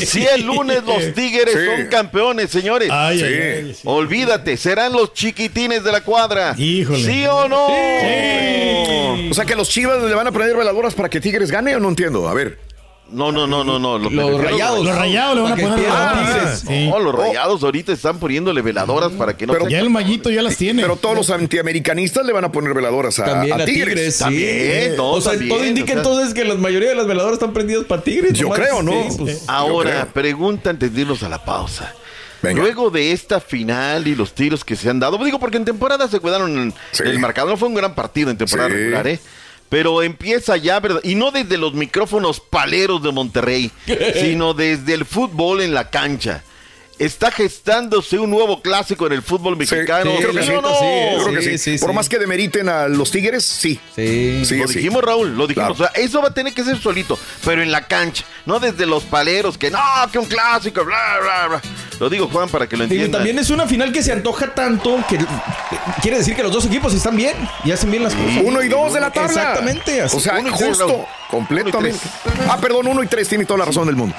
si 0.08 0.24
el 0.26 0.42
lunes 0.44 0.82
los 0.84 1.14
Tigres 1.14 1.54
Sí. 1.54 1.64
son 1.64 1.86
campeones, 1.88 2.50
señores. 2.50 2.90
Ay, 2.90 3.22
ay, 3.22 3.28
Sí. 3.34 3.40
ay, 3.68 3.74
sí. 3.74 3.80
Olvídate, 3.84 4.56
serán 4.56 4.92
los 4.92 5.12
chiquitines 5.14 5.84
de 5.84 5.92
la 5.92 6.00
cuadra. 6.02 6.54
Híjole. 6.58 7.04
¿Sí 7.04 7.24
o 7.26 7.48
no? 7.48 7.66
O 9.30 9.34
sea 9.34 9.44
que 9.44 9.54
los 9.54 9.68
chivas 9.68 10.02
le 10.02 10.14
van 10.14 10.26
a 10.26 10.32
poner 10.32 10.56
veladoras 10.56 10.94
para 10.94 11.08
que 11.08 11.20
Tigres 11.20 11.50
gane 11.50 11.76
o 11.76 11.80
no 11.80 11.88
entiendo. 11.88 12.28
A 12.28 12.34
ver. 12.34 12.58
No, 13.08 13.30
no, 13.30 13.46
no, 13.46 13.62
no, 13.62 13.78
no. 13.78 13.98
Los 13.98 14.40
rayados. 14.42 14.84
Los 14.84 14.96
rayados 14.96 15.36
le 15.36 15.42
van 15.42 15.52
a 15.52 15.56
poner 15.56 15.78
veladoras. 15.80 16.34
Tigres. 16.34 16.64
Sí. 16.66 16.88
No, 16.90 16.98
los 16.98 17.14
rayados 17.14 17.62
ahorita 17.62 17.92
están 17.92 18.18
poniéndole 18.18 18.62
veladoras 18.62 19.12
para 19.12 19.36
que 19.36 19.46
no 19.46 19.52
Pero 19.52 19.68
Ya 19.68 19.78
el 19.78 19.90
mallito 19.90 20.28
ya 20.28 20.42
las 20.42 20.56
tiene. 20.56 20.82
Pero 20.82 20.96
todos 20.96 21.14
los 21.14 21.30
antiamericanistas 21.30 22.26
le 22.26 22.32
van 22.32 22.44
a 22.44 22.52
poner 22.52 22.74
veladoras 22.74 23.18
a, 23.20 23.24
También 23.24 23.60
a 23.60 23.62
a 23.62 23.64
Tigres. 23.64 23.94
Tigres, 23.94 24.14
sí. 24.16 24.24
También, 24.24 24.96
no, 24.96 25.10
o 25.10 25.20
sea, 25.20 25.32
también, 25.32 25.50
todo 25.56 25.64
indica 25.66 25.84
o 25.84 25.86
sea. 25.88 25.96
entonces 25.98 26.34
que 26.34 26.44
la 26.44 26.54
mayoría 26.56 26.88
de 26.88 26.94
las 26.96 27.06
veladoras 27.06 27.34
están 27.34 27.52
prendidas 27.52 27.84
para 27.84 28.02
Tigres. 28.02 28.32
Yo 28.32 28.44
nomás. 28.48 28.58
creo, 28.58 28.82
¿no? 28.82 28.92
Sí, 29.10 29.16
pues. 29.18 29.44
Ahora, 29.46 29.90
creo. 29.90 30.06
pregunta 30.12 30.70
antes 30.70 30.92
de 30.92 31.00
irnos 31.02 31.22
a 31.22 31.28
la 31.28 31.44
pausa. 31.44 31.94
Venga. 32.42 32.60
Luego 32.60 32.90
de 32.90 33.12
esta 33.12 33.40
final 33.40 34.06
y 34.08 34.14
los 34.14 34.32
tiros 34.34 34.64
que 34.64 34.76
se 34.76 34.90
han 34.90 34.98
dado, 35.00 35.16
digo 35.24 35.38
porque 35.38 35.56
en 35.56 35.64
temporada 35.64 36.06
se 36.08 36.20
cuidaron 36.20 36.58
en 36.58 36.74
el 37.06 37.18
marcador, 37.18 37.52
no 37.52 37.56
fue 37.56 37.68
un 37.68 37.74
gran 37.74 37.94
partido 37.94 38.30
en 38.30 38.36
temporada 38.36 38.68
Sí. 38.68 38.74
regular, 38.74 39.06
¿eh? 39.06 39.20
Pero 39.68 40.02
empieza 40.02 40.56
ya, 40.56 40.80
¿verdad? 40.80 41.00
Y 41.02 41.14
no 41.14 41.30
desde 41.30 41.58
los 41.58 41.74
micrófonos 41.74 42.40
paleros 42.40 43.02
de 43.02 43.12
Monterrey, 43.12 43.70
sino 44.14 44.54
desde 44.54 44.94
el 44.94 45.04
fútbol 45.04 45.60
en 45.60 45.74
la 45.74 45.90
cancha. 45.90 46.44
Está 46.98 47.30
gestándose 47.30 48.18
un 48.18 48.30
nuevo 48.30 48.62
clásico 48.62 49.06
en 49.06 49.12
el 49.12 49.20
fútbol 49.22 49.52
Sí, 49.54 49.58
mexicano. 49.74 50.12
creo 50.16 50.32
que 50.32 50.42
¿sí 50.42 50.48
no? 50.50 50.62
creo 51.24 51.40
que 51.40 51.58
sí. 51.58 51.76
Por 51.78 51.90
sí. 51.90 51.94
más 51.94 52.08
que 52.08 52.18
demeriten 52.18 52.70
a 52.70 52.88
los 52.88 53.10
Tigres, 53.10 53.44
sí. 53.44 53.78
Sí. 53.94 54.42
Sí, 54.46 54.56
Lo 54.56 54.66
dijimos, 54.66 55.02
Raúl, 55.04 55.36
lo 55.36 55.46
dijimos. 55.46 55.76
Claro. 55.76 55.90
O 55.90 55.94
sea, 55.94 56.02
eso 56.02 56.22
va 56.22 56.28
a 56.28 56.34
tener 56.34 56.54
que 56.54 56.64
ser 56.64 56.80
solito, 56.80 57.18
pero 57.44 57.62
en 57.62 57.70
la 57.70 57.86
cancha, 57.86 58.24
no 58.46 58.60
desde 58.60 58.86
los 58.86 59.02
paleros, 59.04 59.58
que 59.58 59.70
no, 59.70 59.78
que 60.10 60.18
un 60.18 60.24
clásico, 60.24 60.86
bla, 60.86 61.18
bla, 61.20 61.48
bla. 61.48 61.62
Lo 62.00 62.08
digo, 62.08 62.28
Juan, 62.28 62.48
para 62.48 62.66
que 62.66 62.78
lo 62.78 62.84
entiendan. 62.84 63.10
también 63.12 63.38
es 63.38 63.50
una 63.50 63.66
final 63.66 63.92
que 63.92 64.02
se 64.02 64.12
antoja 64.12 64.54
tanto 64.54 64.96
que 65.06 65.18
quiere 66.00 66.16
decir 66.18 66.34
que 66.34 66.42
los 66.42 66.52
dos 66.52 66.64
equipos 66.64 66.94
están 66.94 67.14
bien 67.16 67.36
y 67.64 67.72
hacen 67.72 67.90
bien 67.90 68.04
las 68.04 68.14
cosas. 68.14 68.38
Uno 68.42 68.62
y 68.62 68.68
dos 68.68 68.94
de 68.94 69.00
la 69.00 69.10
tabla. 69.12 69.32
Exactamente, 69.32 70.00
así. 70.00 70.16
O 70.16 70.20
sea, 70.20 70.38
Uno 70.38 70.48
y 70.48 70.52
tres, 70.56 70.68
justo, 70.70 70.86
Raúl. 70.88 71.04
completamente. 71.30 71.98
Ah, 72.48 72.56
perdón, 72.58 72.86
uno 72.86 73.02
y 73.02 73.06
tres, 73.06 73.28
tiene 73.28 73.44
toda 73.44 73.58
la 73.58 73.64
razón 73.66 73.86
del 73.86 73.96
mundo. 73.96 74.14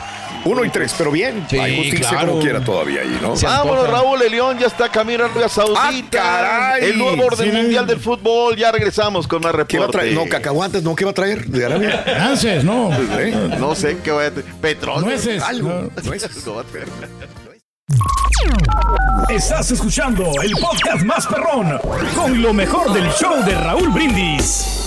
Uno 0.47 0.63
y 0.65 0.69
tres, 0.69 0.93
pero 0.97 1.11
bien. 1.11 1.45
Sí, 1.49 1.57
Hay 1.59 1.75
justicia 1.77 2.09
claro. 2.09 2.27
como 2.29 2.41
quiera 2.41 2.63
todavía 2.63 3.01
ahí, 3.01 3.19
¿no? 3.21 3.35
Se 3.35 3.45
Vámonos, 3.45 3.85
antoja. 3.85 4.01
Raúl, 4.01 4.21
el 4.21 4.31
León 4.31 4.57
ya 4.59 4.67
está 4.67 4.89
camino 4.89 5.23
a 5.23 5.27
Arabia 5.27 5.49
Saudita. 5.49 5.81
¡Ah, 5.87 6.01
caray! 6.09 6.85
El 6.91 6.97
nuevo 6.97 7.25
orden 7.25 7.51
Sí, 7.51 7.57
mundial 7.57 7.85
del 7.87 7.99
fútbol. 7.99 8.55
Ya 8.55 8.71
regresamos 8.71 9.27
con 9.27 9.41
más 9.41 9.51
¿Qué 9.67 9.77
va 9.77 9.85
a 9.85 9.87
reporte. 9.87 9.91
traer? 9.97 10.13
No, 10.13 10.25
cacahuantes, 10.29 10.83
¿no? 10.83 10.95
¿Qué 10.95 11.05
va 11.05 11.11
a 11.11 11.13
traer 11.13 11.45
de 11.45 11.65
Arabia? 11.65 12.03
Lances, 12.17 12.63
no. 12.63 12.89
¿Eh? 13.19 13.55
No 13.59 13.75
sé 13.75 13.97
qué 14.03 14.11
va 14.11 14.25
a 14.25 14.31
traer. 14.31 14.45
Petróleo. 14.61 15.01
Nueces. 15.07 15.41
Algo. 15.43 15.69
No. 15.69 15.81
No 16.03 16.13
es- 16.13 16.45
No 16.45 16.55
va 16.55 16.61
a 16.61 16.63
traer. 16.65 16.87
Estás 19.29 19.71
escuchando 19.71 20.31
el 20.41 20.51
podcast 20.53 21.03
más 21.03 21.25
perrón 21.27 21.79
con 22.15 22.41
lo 22.41 22.53
mejor 22.53 22.93
del 22.93 23.09
show 23.11 23.43
de 23.45 23.55
Raúl 23.55 23.89
Brindis. 23.89 24.86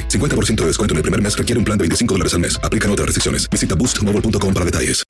50% 0.00 0.56
de 0.56 0.66
descuento 0.66 0.94
en 0.94 0.98
el 0.98 1.02
primer 1.02 1.22
mes 1.22 1.36
requiere 1.36 1.58
un 1.58 1.64
plan 1.64 1.78
de 1.78 1.82
25 1.82 2.14
dólares 2.14 2.34
al 2.34 2.40
mes. 2.40 2.58
Aplican 2.62 2.90
otras 2.90 3.06
restricciones. 3.06 3.48
Visita 3.48 3.74
boostmobile.com 3.74 4.54
para 4.54 4.64
detalles. 4.64 5.04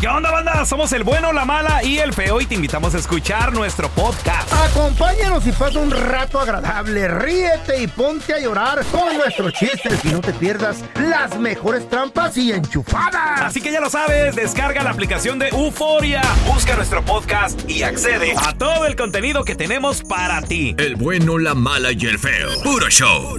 ¿Qué 0.00 0.08
onda, 0.08 0.30
banda? 0.30 0.66
Somos 0.66 0.92
el 0.92 1.04
bueno, 1.04 1.32
la 1.32 1.46
mala 1.46 1.82
y 1.82 1.98
el 1.98 2.12
feo 2.12 2.38
y 2.40 2.44
te 2.44 2.54
invitamos 2.54 2.94
a 2.94 2.98
escuchar 2.98 3.54
nuestro 3.54 3.88
podcast. 3.88 4.52
Acompáñanos 4.52 5.46
y 5.46 5.52
pasa 5.52 5.78
un 5.78 5.90
rato 5.90 6.38
agradable. 6.38 7.08
Ríete 7.08 7.82
y 7.82 7.86
ponte 7.86 8.34
a 8.34 8.40
llorar 8.40 8.84
con 8.92 9.16
nuestros 9.16 9.54
chistes 9.54 10.04
y 10.04 10.08
no 10.08 10.20
te 10.20 10.34
pierdas 10.34 10.84
las 11.00 11.38
mejores 11.38 11.88
trampas 11.88 12.36
y 12.36 12.52
enchufadas. 12.52 13.40
Así 13.40 13.62
que 13.62 13.72
ya 13.72 13.80
lo 13.80 13.88
sabes, 13.88 14.36
descarga 14.36 14.82
la 14.82 14.90
aplicación 14.90 15.38
de 15.38 15.48
Euforia, 15.48 16.20
busca 16.46 16.76
nuestro 16.76 17.02
podcast 17.02 17.58
y 17.68 17.82
accede 17.82 18.34
a 18.36 18.52
todo 18.52 18.84
el 18.84 18.96
contenido 18.96 19.44
que 19.44 19.54
tenemos 19.54 20.02
para 20.02 20.42
ti. 20.42 20.74
El 20.76 20.96
bueno, 20.96 21.38
la 21.38 21.54
mala 21.54 21.92
y 21.92 22.04
el 22.04 22.18
feo. 22.18 22.50
Puro 22.62 22.90
show. 22.90 23.38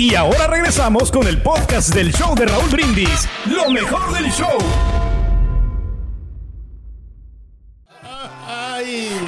Y 0.00 0.14
ahora 0.14 0.46
regresamos 0.46 1.12
con 1.12 1.28
el 1.28 1.42
podcast 1.42 1.94
del 1.94 2.10
show 2.10 2.34
de 2.34 2.46
Raúl 2.46 2.70
Brindis. 2.70 3.28
Lo 3.44 3.68
mejor 3.68 4.10
del 4.14 4.32
show. 4.32 4.56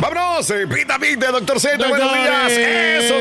Vámonos, 0.00 0.50
eh, 0.50 0.66
pita 0.66 0.98
pita, 0.98 1.30
doctor 1.30 1.60
Z, 1.60 1.76
buenos 1.76 2.14
días. 2.14 2.52
Eso. 2.52 3.14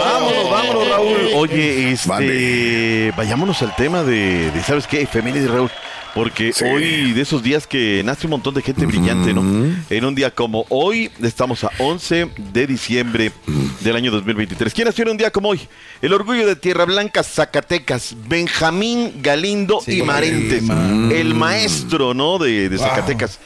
Vámonos, 0.00 0.50
vámonos, 0.50 0.88
Raúl. 0.88 1.30
Oye, 1.36 1.92
este, 1.92 3.12
vayámonos 3.16 3.62
al 3.62 3.76
tema 3.76 4.02
de, 4.02 4.50
de, 4.50 4.62
¿sabes 4.64 4.88
qué? 4.88 5.02
Efeméride, 5.02 5.46
Raúl. 5.46 5.70
Porque 6.14 6.52
Sí. 6.52 6.64
hoy, 6.64 7.12
de 7.12 7.22
esos 7.22 7.42
días 7.42 7.66
que 7.66 8.02
nace 8.04 8.26
un 8.26 8.32
montón 8.32 8.52
de 8.54 8.60
gente 8.60 8.84
brillante, 8.84 9.32
¿no? 9.32 9.40
En 9.88 10.04
un 10.04 10.14
día 10.14 10.30
como 10.30 10.66
hoy, 10.68 11.10
estamos 11.22 11.64
a 11.64 11.70
11 11.78 12.28
de 12.52 12.66
diciembre 12.66 13.32
del 13.80 13.96
año 13.96 14.10
2023. 14.10 14.74
¿Quién 14.74 14.86
nació 14.86 15.04
en 15.04 15.10
un 15.12 15.16
día 15.16 15.30
como 15.30 15.48
hoy? 15.48 15.60
El 16.02 16.12
orgullo 16.12 16.46
de 16.46 16.54
Tierra 16.56 16.84
Blanca, 16.84 17.22
Zacatecas, 17.22 18.14
Benjamín 18.28 19.22
Galindo 19.22 19.80
Sí, 19.84 19.98
y 19.98 20.02
Marentes. 20.02 20.64
El 21.12 21.34
maestro, 21.34 22.12
¿no? 22.12 22.38
De, 22.38 22.68
de 22.68 22.76
Zacatecas. 22.78 23.38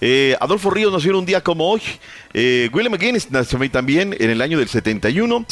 Eh, 0.00 0.36
Adolfo 0.40 0.70
Ríos 0.70 0.92
nació 0.92 1.10
en 1.10 1.16
un 1.18 1.26
día 1.26 1.40
como 1.42 1.68
hoy. 1.70 1.80
Eh, 2.32 2.68
William 2.72 2.92
McGuinness 2.92 3.30
nació 3.30 3.58
también 3.70 4.14
en 4.18 4.30
el 4.30 4.42
año 4.42 4.58
del 4.58 4.68
71. 4.68 5.46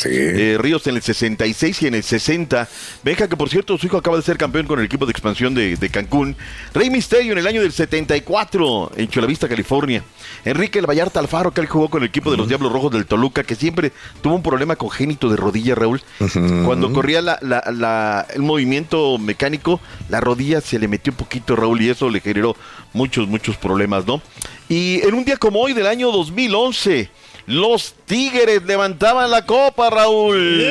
Eh, 0.55 0.59
Ríos 0.59 0.87
en 0.87 0.97
el 0.97 1.03
66 1.03 1.83
y 1.83 1.87
en 1.87 1.95
el 1.95 2.03
60. 2.03 2.69
Benja, 3.05 3.29
que 3.29 3.37
por 3.37 3.49
cierto, 3.49 3.79
su 3.79 3.87
hijo 3.87 3.97
acaba 3.99 4.17
de 4.17 4.23
ser 4.23 4.37
campeón 4.37 4.67
con 4.67 4.79
el 4.81 4.85
equipo 4.87 5.07
de 5.07 5.13
expansión 5.13 5.55
de, 5.55 5.77
de 5.77 5.89
Cancún. 5.91 6.37
Rey 6.75 6.91
Misterio 6.91 7.33
en 7.33 7.39
el 7.39 7.47
año 7.47 7.63
del 7.63 7.73
74 7.73 8.93
en 8.97 9.09
Chulavista, 9.09 9.49
California. 9.49 10.03
Enrique 10.45 10.79
El 10.81 10.87
Vallarta 10.89 11.21
Alfaro, 11.21 11.53
que 11.53 11.61
él 11.61 11.67
jugó 11.69 11.89
con 11.89 12.03
el 12.03 12.09
equipo 12.09 12.31
de 12.31 12.37
los 12.37 12.49
Diablos 12.49 12.73
Rojos 12.73 12.93
del 12.93 13.07
Toluca, 13.07 13.45
que 13.45 13.55
siempre 13.55 13.93
tuvo 14.23 14.35
un 14.35 14.43
problema 14.43 14.77
congénito 14.77 15.29
de 15.29 15.37
rodilla, 15.37 15.75
Raúl. 15.75 16.01
Cuando 16.65 16.93
corría 16.93 17.23
la- 17.23 17.39
la- 17.43 17.65
la- 17.73 18.27
el 18.35 18.43
movimiento 18.43 19.19
mecánico, 19.19 19.81
la 20.09 20.21
rodilla 20.21 20.61
se 20.61 20.79
le 20.79 20.89
metió 20.89 21.13
un 21.13 21.17
poquito, 21.17 21.55
Raúl, 21.57 21.81
y 21.83 21.91
eso 21.91 22.11
le 22.11 22.21
generó 22.21 22.57
muchos, 22.93 23.29
muchos 23.29 23.57
problemas, 23.57 24.07
¿no? 24.07 24.21
Y 24.69 25.01
en 25.03 25.15
un 25.15 25.25
día 25.25 25.37
como 25.37 25.61
hoy 25.61 25.73
del 25.73 25.87
año 25.87 26.11
2011, 26.11 27.11
los 27.47 27.95
Tigres 28.07 28.63
levantaban 28.65 29.31
la 29.31 29.45
copa, 29.45 29.91
Raúl. 29.91 30.65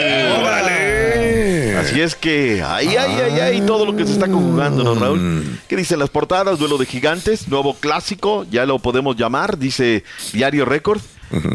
Así 1.77 1.99
es 1.99 2.15
que, 2.15 2.63
ay, 2.63 2.95
ay, 2.95 3.15
ay, 3.21 3.39
ay, 3.39 3.61
todo 3.61 3.85
lo 3.85 3.95
que 3.95 4.05
se 4.05 4.13
está 4.13 4.27
conjugando, 4.27 4.83
¿no, 4.83 4.95
Raúl? 4.95 5.59
¿Qué 5.67 5.75
dicen 5.75 5.99
las 5.99 6.09
portadas? 6.09 6.59
Duelo 6.59 6.77
de 6.77 6.85
gigantes, 6.85 7.47
nuevo 7.47 7.73
clásico, 7.73 8.45
ya 8.49 8.65
lo 8.65 8.79
podemos 8.79 9.15
llamar, 9.17 9.57
dice 9.57 10.03
Diario 10.33 10.65
Record. 10.65 11.01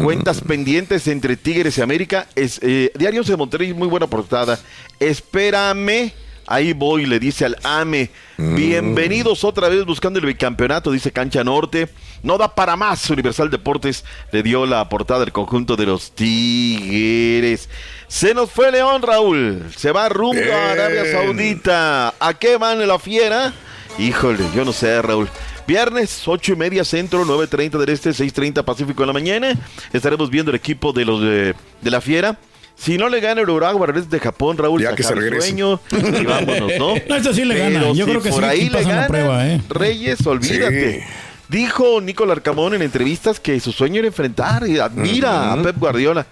Cuentas 0.02 0.40
pendientes 0.40 1.06
entre 1.06 1.36
Tigres 1.36 1.76
y 1.76 1.82
América. 1.82 2.26
Es, 2.34 2.58
eh, 2.62 2.90
Diarios 2.98 3.26
de 3.26 3.36
Monterrey, 3.36 3.74
muy 3.74 3.88
buena 3.88 4.06
portada. 4.06 4.58
Espérame. 4.98 6.12
Ahí 6.46 6.72
voy, 6.72 7.06
le 7.06 7.18
dice 7.18 7.44
al 7.44 7.56
AME. 7.64 8.10
Bienvenidos 8.36 9.42
otra 9.42 9.68
vez 9.68 9.84
buscando 9.84 10.20
el 10.20 10.26
bicampeonato, 10.26 10.92
dice 10.92 11.10
Cancha 11.10 11.42
Norte. 11.42 11.88
No 12.22 12.38
da 12.38 12.54
para 12.54 12.76
más. 12.76 13.10
Universal 13.10 13.50
Deportes 13.50 14.04
le 14.30 14.42
dio 14.42 14.64
la 14.64 14.88
portada 14.88 15.20
del 15.20 15.32
conjunto 15.32 15.76
de 15.76 15.86
los 15.86 16.12
Tigres. 16.12 17.68
Se 18.06 18.32
nos 18.32 18.50
fue 18.50 18.70
León, 18.70 19.02
Raúl. 19.02 19.64
Se 19.76 19.90
va 19.90 20.08
rumbo 20.08 20.40
a 20.52 20.72
Arabia. 20.72 21.10
Saudita. 21.10 22.14
¿A 22.20 22.34
qué 22.34 22.56
van 22.56 22.86
la 22.86 22.98
fiera? 22.98 23.52
Híjole, 23.98 24.44
yo 24.54 24.64
no 24.64 24.72
sé, 24.72 25.02
Raúl. 25.02 25.28
Viernes, 25.66 26.28
ocho 26.28 26.52
y 26.52 26.56
media 26.56 26.84
centro, 26.84 27.24
9.30 27.24 27.78
del 27.78 27.88
este, 27.88 28.10
6.30 28.10 28.62
pacífico 28.64 29.02
en 29.02 29.08
la 29.08 29.12
mañana. 29.12 29.54
Estaremos 29.92 30.30
viendo 30.30 30.52
el 30.52 30.56
equipo 30.56 30.92
de 30.92 31.04
los 31.04 31.20
de, 31.20 31.56
de 31.80 31.90
la 31.90 32.00
fiera. 32.00 32.38
Si 32.76 32.98
no 32.98 33.08
le 33.08 33.20
gana 33.20 33.40
el 33.40 33.48
Uruguay 33.48 33.74
de 34.08 34.20
Japón, 34.20 34.58
Raúl, 34.58 34.82
Ya 34.82 34.94
que 34.94 35.02
se 35.02 35.14
regrese. 35.14 35.48
sueño 35.48 35.80
y 35.90 36.24
vámonos, 36.26 36.72
¿no? 36.78 36.94
No, 37.08 37.16
esto 37.16 37.32
sí 37.32 37.44
le 37.44 37.58
gana. 37.58 37.80
Yo 37.92 37.94
si 37.94 38.02
creo 38.10 38.22
que 38.22 38.30
por 38.30 38.42
sí, 38.42 38.48
ahí 38.48 38.68
le 38.68 38.84
gana, 38.84 39.06
prueba, 39.06 39.46
¿eh? 39.46 39.60
Reyes, 39.68 40.26
olvídate. 40.26 41.00
Sí. 41.00 41.06
Dijo 41.48 42.00
Nicolás 42.00 42.38
Arcamón 42.38 42.74
en 42.74 42.82
entrevistas 42.82 43.38
que 43.40 43.58
su 43.60 43.72
sueño 43.72 44.00
era 44.00 44.08
enfrentar 44.08 44.66
y 44.68 44.78
admira 44.78 45.52
a 45.52 45.62
Pep 45.62 45.78
Guardiola. 45.78 46.26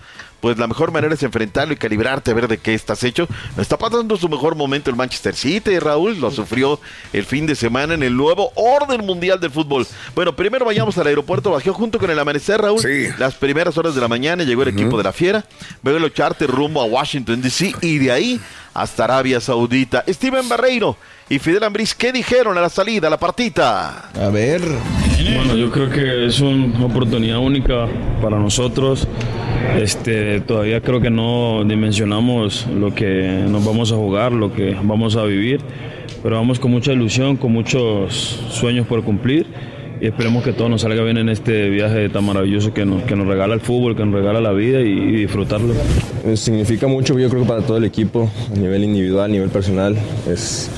Pues 0.44 0.58
la 0.58 0.66
mejor 0.66 0.92
manera 0.92 1.14
es 1.14 1.22
enfrentarlo 1.22 1.72
y 1.72 1.78
calibrarte 1.78 2.30
a 2.30 2.34
ver 2.34 2.48
de 2.48 2.58
qué 2.58 2.74
estás 2.74 3.02
hecho. 3.02 3.26
Está 3.56 3.78
pasando 3.78 4.14
su 4.18 4.28
mejor 4.28 4.56
momento 4.56 4.90
el 4.90 4.96
Manchester 4.96 5.34
City, 5.34 5.78
Raúl. 5.78 6.20
Lo 6.20 6.30
sufrió 6.30 6.78
el 7.14 7.24
fin 7.24 7.46
de 7.46 7.54
semana 7.54 7.94
en 7.94 8.02
el 8.02 8.14
nuevo 8.14 8.52
orden 8.54 9.06
mundial 9.06 9.40
del 9.40 9.50
fútbol. 9.50 9.86
Bueno, 10.14 10.36
primero 10.36 10.66
vayamos 10.66 10.98
al 10.98 11.06
aeropuerto 11.06 11.50
Bajío 11.50 11.72
junto 11.72 11.98
con 11.98 12.10
el 12.10 12.18
amanecer, 12.18 12.60
Raúl. 12.60 12.78
Sí. 12.78 13.08
Las 13.16 13.36
primeras 13.36 13.78
horas 13.78 13.94
de 13.94 14.02
la 14.02 14.08
mañana 14.08 14.44
llegó 14.44 14.64
el 14.64 14.68
equipo 14.68 14.98
de 14.98 15.04
la 15.04 15.14
Fiera. 15.14 15.46
Luego 15.82 16.04
el 16.04 16.12
charter 16.12 16.50
rumbo 16.50 16.82
a 16.82 16.84
Washington, 16.84 17.40
D.C. 17.40 17.74
y 17.80 17.96
de 17.96 18.12
ahí 18.12 18.38
hasta 18.74 19.04
Arabia 19.04 19.40
Saudita. 19.40 20.04
Steven 20.06 20.46
Barreiro 20.46 20.98
y 21.30 21.38
Fidel 21.38 21.64
Ambriz, 21.64 21.94
¿qué 21.94 22.12
dijeron 22.12 22.58
a 22.58 22.60
la 22.60 22.68
salida, 22.68 23.06
a 23.06 23.10
la 23.10 23.18
partita? 23.18 24.10
A 24.10 24.28
ver. 24.28 24.60
Bueno, 25.24 25.56
yo 25.56 25.70
creo 25.70 25.88
que 25.90 26.26
es 26.26 26.40
una 26.40 26.84
oportunidad 26.84 27.38
única 27.38 27.86
para 28.20 28.38
nosotros. 28.38 29.06
Este, 29.80 30.40
todavía 30.40 30.80
creo 30.80 31.00
que 31.00 31.10
no 31.10 31.64
dimensionamos 31.66 32.66
lo 32.78 32.94
que 32.94 33.44
nos 33.48 33.64
vamos 33.64 33.90
a 33.92 33.96
jugar, 33.96 34.32
lo 34.32 34.52
que 34.52 34.76
vamos 34.82 35.16
a 35.16 35.24
vivir, 35.24 35.60
pero 36.22 36.36
vamos 36.36 36.58
con 36.60 36.70
mucha 36.70 36.92
ilusión, 36.92 37.36
con 37.36 37.52
muchos 37.52 38.40
sueños 38.50 38.86
por 38.86 39.02
cumplir 39.02 39.46
y 40.00 40.06
esperemos 40.06 40.44
que 40.44 40.52
todo 40.52 40.68
nos 40.68 40.82
salga 40.82 41.02
bien 41.02 41.16
en 41.16 41.28
este 41.28 41.70
viaje 41.70 42.08
tan 42.10 42.24
maravilloso 42.24 42.74
que 42.74 42.84
nos, 42.84 43.02
que 43.04 43.16
nos 43.16 43.26
regala 43.26 43.54
el 43.54 43.60
fútbol, 43.60 43.96
que 43.96 44.04
nos 44.04 44.14
regala 44.14 44.40
la 44.40 44.52
vida 44.52 44.80
y, 44.80 44.94
disfrutarlo. 45.16 45.72
Eh, 46.26 46.36
Significa 46.36 46.86
mucho, 46.86 47.18
yo 47.18 47.28
creo 47.30 47.44
para 47.44 47.62
todo 47.62 47.78
el 47.78 47.84
equipo, 47.84 48.30
a 48.54 48.58
nivel 48.58 48.84
individual, 48.84 49.24
a 49.24 49.28
nivel 49.32 49.48
personal. 49.48 49.96
Es 50.30 50.70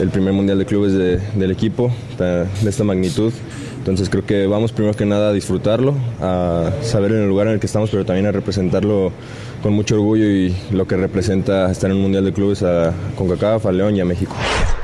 el 0.00 0.10
primer 0.10 0.32
mundial 0.34 0.58
de 0.58 0.66
clubes 0.66 0.92
de- 0.92 1.18
del 1.34 1.50
equipo 1.50 1.90
de 2.18 2.68
esta 2.68 2.84
magnitud. 2.84 3.32
Entonces 3.84 4.08
creo 4.08 4.24
que 4.24 4.46
vamos 4.46 4.72
primero 4.72 4.96
que 4.96 5.04
nada 5.04 5.28
a 5.28 5.32
disfrutarlo, 5.34 5.94
a 6.22 6.70
saber 6.82 7.12
en 7.12 7.18
el 7.24 7.28
lugar 7.28 7.48
en 7.48 7.52
el 7.54 7.60
que 7.60 7.66
estamos, 7.66 7.90
pero 7.90 8.06
también 8.06 8.26
a 8.26 8.32
representarlo 8.32 9.12
con 9.62 9.74
mucho 9.74 9.96
orgullo 9.96 10.24
y 10.24 10.56
lo 10.70 10.86
que 10.86 10.96
representa 10.96 11.70
estar 11.70 11.90
en 11.90 11.96
un 11.96 12.02
mundial 12.02 12.24
de 12.24 12.32
clubes 12.32 12.62
a 12.62 12.94
CONCACAF, 13.16 13.66
a 13.66 13.72
León 13.72 13.94
y 13.94 14.00
a 14.00 14.06
México. 14.06 14.34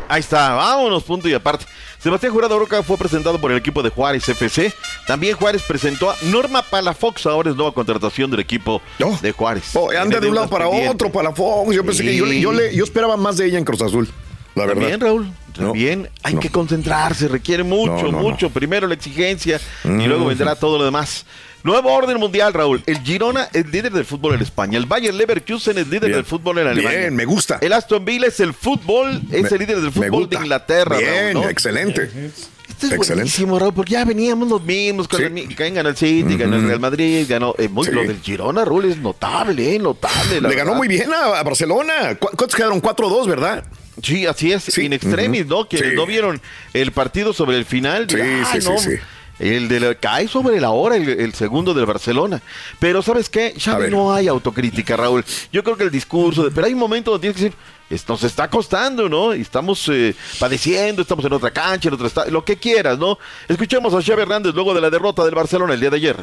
Ahí 0.06 0.20
está, 0.20 0.52
vámonos, 0.54 1.02
punto 1.04 1.28
y 1.30 1.32
aparte. 1.34 1.64
Sebastián 1.98 2.32
Jurado 2.32 2.58
Roca 2.58 2.82
fue 2.82 2.98
presentado 2.98 3.38
por 3.40 3.52
el 3.52 3.56
equipo 3.58 3.82
de 3.82 3.88
Juárez 3.88 4.28
FC. 4.28 4.70
También 5.06 5.34
Juárez 5.36 5.62
presentó 5.66 6.10
a 6.10 6.14
Norma 6.30 6.62
Palafox, 6.62 7.24
ahora 7.26 7.48
es 7.50 7.56
nueva 7.56 7.72
contratación 7.72 8.30
del 8.30 8.40
equipo 8.40 8.82
de 9.22 9.32
Juárez. 9.32 9.70
Oh, 9.74 9.90
anda 9.98 10.20
de 10.20 10.28
un 10.28 10.34
lado 10.34 10.48
para 10.50 10.64
pendientes. 10.66 10.94
otro, 10.94 11.10
para 11.12 11.32
Fox. 11.32 11.74
Yo 11.74 11.84
pensé 11.84 12.02
que 12.02 12.14
yo, 12.16 12.26
yo, 12.26 12.52
le- 12.52 12.74
yo 12.74 12.84
esperaba 12.84 13.16
más 13.16 13.38
de 13.38 13.46
ella 13.46 13.56
en 13.58 13.64
Cruz 13.64 13.80
Azul. 13.80 14.08
La 14.56 14.66
verdad. 14.66 14.80
También, 14.82 15.00
Raúl, 15.00 15.30
también 15.52 16.08
hay 16.22 16.36
que 16.36 16.50
concentrarse, 16.50 17.28
requiere 17.28 17.62
mucho, 17.62 18.04
No, 18.04 18.12
no, 18.12 18.18
mucho. 18.18 18.50
Primero 18.50 18.86
la 18.86 18.94
exigencia 18.94 19.60
Mm. 19.84 20.00
y 20.00 20.06
luego 20.06 20.26
vendrá 20.26 20.54
todo 20.56 20.78
lo 20.78 20.84
demás. 20.84 21.24
Nuevo 21.62 21.92
orden 21.92 22.18
mundial, 22.18 22.54
Raúl. 22.54 22.82
El 22.86 23.00
Girona 23.02 23.48
es 23.52 23.66
líder 23.70 23.92
del 23.92 24.06
fútbol 24.06 24.34
en 24.34 24.40
España. 24.40 24.78
El 24.78 24.86
Bayern 24.86 25.18
Leverkusen 25.18 25.76
es 25.76 25.88
líder 25.88 26.06
Bien. 26.08 26.12
del 26.14 26.24
fútbol 26.24 26.58
en 26.58 26.68
Alemania. 26.68 26.98
Bien, 27.00 27.14
me 27.14 27.26
gusta. 27.26 27.58
El 27.60 27.74
Aston 27.74 28.02
Villa 28.02 28.28
es 28.28 28.40
el 28.40 28.54
fútbol, 28.54 29.20
es 29.30 29.42
Me- 29.42 29.48
el 29.50 29.58
líder 29.58 29.80
del 29.80 29.92
fútbol 29.92 30.28
de. 30.28 30.36
Inglaterra. 30.36 30.96
Bien, 30.96 31.34
Raúl, 31.34 31.44
¿no? 31.44 31.50
excelente. 31.50 32.04
Esto 32.04 32.86
es 32.86 32.92
Excelente. 32.92 33.14
buenísimo, 33.14 33.58
Raúl, 33.58 33.74
porque 33.74 33.92
ya 33.92 34.06
veníamos 34.06 34.48
los 34.48 34.62
mismos. 34.62 35.06
Con 35.06 35.18
Sí. 35.18 35.24
el, 35.26 35.54
ganó 35.74 35.90
el 35.90 35.96
City, 35.98 36.36
ganó 36.38 36.56
el. 36.56 36.66
Real 36.66 36.80
Madrid, 36.80 37.26
ganó. 37.28 37.54
eh, 37.58 37.68
muy- 37.68 37.84
Sí. 37.84 37.92
Lo 37.92 38.00
del 38.04 38.20
Girona, 38.22 38.64
Raúl, 38.64 38.86
es 38.86 38.96
notable, 38.96 39.74
eh, 39.74 39.78
notable. 39.78 40.40
Le 40.40 40.54
ganó 40.54 40.74
muy 40.74 40.88
bien 40.88 41.12
a, 41.12 41.38
a 41.40 41.42
Barcelona. 41.42 42.14
¿Cu- 42.18 42.28
¿Cuántos 42.34 42.54
quedaron? 42.54 42.80
4-2, 42.80 43.26
¿verdad? 43.26 43.64
Sí, 44.02 44.26
así 44.26 44.52
es, 44.52 44.64
Sí. 44.64 44.82
in 44.82 44.92
extremis. 44.92 45.46
¿no? 45.46 45.68
Que 45.68 45.78
Sí. 45.78 45.84
no 45.94 46.06
vieron 46.06 46.40
el 46.72 46.92
partido 46.92 47.32
sobre 47.32 47.56
el 47.56 47.64
final. 47.64 48.06
Sí, 48.08 48.16
"Ah, 48.20 48.48
sí, 48.52 48.58
no, 48.68 48.78
sí. 48.78 48.90
El 49.38 49.68
de 49.68 49.80
la- 49.80 49.94
cae 49.94 50.28
sobre 50.28 50.60
la 50.60 50.68
hora 50.70 50.96
el, 50.96 51.08
el 51.08 51.32
segundo 51.32 51.72
del 51.72 51.86
Barcelona. 51.86 52.42
Pero 52.78 53.00
¿sabes 53.00 53.30
qué? 53.30 53.54
A 53.56 53.58
Xavi 53.60 53.82
ver. 53.84 53.90
no 53.90 54.12
hay 54.12 54.28
autocrítica, 54.28 54.96
Raúl. 54.98 55.24
Yo 55.50 55.64
creo 55.64 55.78
que 55.78 55.84
el 55.84 55.90
discurso, 55.90 56.44
de- 56.44 56.50
pero 56.50 56.66
hay 56.66 56.74
un 56.74 56.78
momento 56.78 57.10
donde 57.10 57.22
tienes 57.32 57.36
que 57.38 57.44
decir, 57.44 57.58
"Es- 57.88 58.06
nos 58.06 58.22
está 58.22 58.50
costando, 58.50 59.08
¿no? 59.08 59.34
Y 59.34 59.40
estamos 59.40 59.88
eh, 59.90 60.14
padeciendo, 60.38 61.00
estamos 61.00 61.24
en 61.24 61.32
otra 61.32 61.50
cancha, 61.52 61.88
en 61.88 61.94
otro 61.94 62.06
estadio, 62.06 62.30
lo 62.32 62.44
que 62.44 62.56
quieras, 62.56 62.98
¿no? 62.98 63.18
Escuchemos 63.48 63.94
a 63.94 64.02
Xavi 64.02 64.20
Hernández 64.20 64.54
luego 64.54 64.74
de 64.74 64.82
la 64.82 64.90
derrota 64.90 65.24
del 65.24 65.34
Barcelona 65.34 65.72
el 65.72 65.80
día 65.80 65.88
de 65.90 65.96
ayer. 65.96 66.16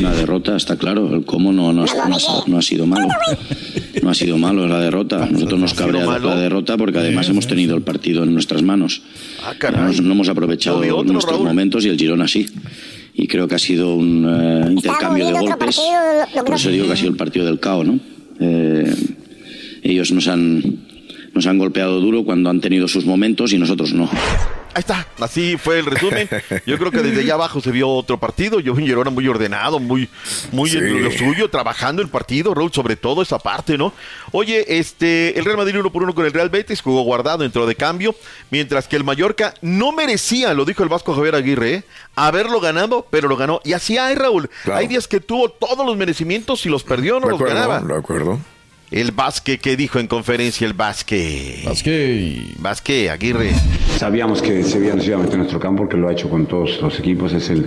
La 0.00 0.12
derrota 0.12 0.54
está 0.56 0.76
claro, 0.76 1.12
el 1.12 1.24
cómo 1.24 1.52
no, 1.52 1.72
no, 1.72 1.84
no 2.46 2.58
ha 2.58 2.62
sido 2.62 2.86
malo. 2.86 3.08
No 4.06 4.12
ha 4.12 4.14
sido 4.14 4.38
malo 4.38 4.68
la 4.68 4.78
derrota. 4.78 5.26
Nosotros 5.28 5.58
nos 5.58 5.74
cabrea 5.74 6.06
la 6.06 6.36
derrota 6.36 6.76
porque 6.76 6.98
además 7.00 7.28
hemos 7.28 7.48
tenido 7.48 7.74
el 7.74 7.82
partido 7.82 8.22
en 8.22 8.32
nuestras 8.32 8.62
manos. 8.62 9.02
Ah, 9.42 9.50
No 9.54 9.58
caray. 9.58 9.80
hemos, 9.82 10.00
no 10.00 10.12
hemos 10.12 10.28
aprovechado 10.28 10.76
No 10.76 10.82
vi 10.84 10.90
otro, 10.90 11.12
nuestros 11.12 11.34
Raúl. 11.38 11.48
momentos 11.48 11.84
y 11.84 11.88
el 11.88 11.98
Girona 11.98 12.28
sí. 12.28 12.46
Y 13.14 13.26
creo 13.26 13.48
que 13.48 13.56
ha 13.56 13.58
sido 13.58 13.96
un 13.96 14.24
eh, 14.24 14.70
intercambio 14.70 15.26
de 15.26 15.32
golpes. 15.32 15.80
Por 16.44 16.54
eso 16.54 16.70
digo 16.70 16.86
que 16.86 16.92
ha 16.92 16.96
sido 16.96 17.10
el 17.10 17.16
partido 17.16 17.46
del 17.46 17.58
caos, 17.58 17.84
¿no? 17.84 17.98
Eh, 18.38 18.94
ellos 19.82 20.12
nos 20.12 20.28
han, 20.28 20.62
nos 21.34 21.44
han 21.48 21.58
golpeado 21.58 22.00
duro 22.00 22.22
cuando 22.24 22.48
han 22.48 22.60
tenido 22.60 22.86
sus 22.86 23.06
momentos 23.06 23.52
y 23.54 23.58
nosotros 23.58 23.92
no. 23.92 24.08
Ahí 24.76 24.80
está, 24.80 25.06
así 25.20 25.56
fue 25.56 25.78
el 25.78 25.86
resumen. 25.86 26.28
Yo 26.66 26.76
creo 26.76 26.90
que 26.90 26.98
desde 26.98 27.20
allá 27.22 27.32
abajo 27.32 27.62
se 27.62 27.70
vio 27.70 27.88
otro 27.88 28.20
partido. 28.20 28.60
Yo 28.60 28.76
Girona 28.76 29.08
muy 29.08 29.26
ordenado, 29.26 29.78
muy, 29.80 30.06
muy 30.52 30.68
Sí. 30.68 30.76
en 30.76 31.02
lo 31.02 31.10
suyo, 31.10 31.48
trabajando 31.48 32.02
el 32.02 32.08
partido, 32.10 32.52
Raúl, 32.52 32.70
sobre 32.74 32.94
todo 32.94 33.22
esa 33.22 33.38
parte, 33.38 33.78
¿no? 33.78 33.94
Oye, 34.32 34.78
este, 34.78 35.38
el 35.38 35.46
Real 35.46 35.56
Madrid 35.56 35.78
uno 35.80 35.90
por 35.90 36.02
uno 36.02 36.14
con 36.14 36.26
el 36.26 36.32
Real 36.34 36.50
Betis, 36.50 36.82
jugó 36.82 37.00
guardado, 37.04 37.42
entró 37.42 37.64
de 37.66 37.74
cambio, 37.74 38.14
mientras 38.50 38.86
que 38.86 38.96
el 38.96 39.04
Mallorca 39.04 39.54
no 39.62 39.92
merecía, 39.92 40.52
lo 40.52 40.66
dijo 40.66 40.82
el 40.82 40.90
Vasco 40.90 41.14
Javier 41.14 41.36
Aguirre, 41.36 41.72
¿eh? 41.72 41.84
haberlo 42.14 42.60
ganado, 42.60 43.06
pero 43.08 43.28
lo 43.28 43.36
ganó. 43.38 43.62
Y 43.64 43.72
así 43.72 43.96
hay, 43.96 44.14
Raúl. 44.14 44.50
Claro. 44.64 44.78
Hay 44.80 44.88
días 44.88 45.08
que 45.08 45.20
tuvo 45.20 45.48
todos 45.48 45.86
los 45.86 45.96
merecimientos 45.96 46.66
y 46.66 46.68
los 46.68 46.84
perdió, 46.84 47.14
no 47.18 47.28
De 47.28 47.32
los 47.32 47.40
acuerdo, 47.40 47.54
ganaba. 47.54 47.80
de 47.80 47.98
acuerdo. 47.98 48.38
El 48.90 49.10
Vasque, 49.10 49.58
¿qué 49.58 49.76
dijo 49.76 49.98
en 49.98 50.06
conferencia 50.06 50.66
el 50.66 50.72
Vasque? 50.72 51.62
Vasque. 51.64 52.40
Vasque, 52.58 53.10
Aguirre. 53.10 53.50
Sabíamos 53.96 54.40
que 54.40 54.62
Sevilla 54.62 54.94
nos 54.94 55.06
iba 55.06 55.16
a 55.16 55.18
meter 55.18 55.34
en 55.34 55.38
nuestro 55.40 55.58
campo 55.58 55.82
porque 55.82 55.96
lo 55.96 56.08
ha 56.08 56.12
hecho 56.12 56.30
con 56.30 56.46
todos 56.46 56.80
los 56.80 56.98
equipos. 57.00 57.32
Es 57.32 57.50
el 57.50 57.66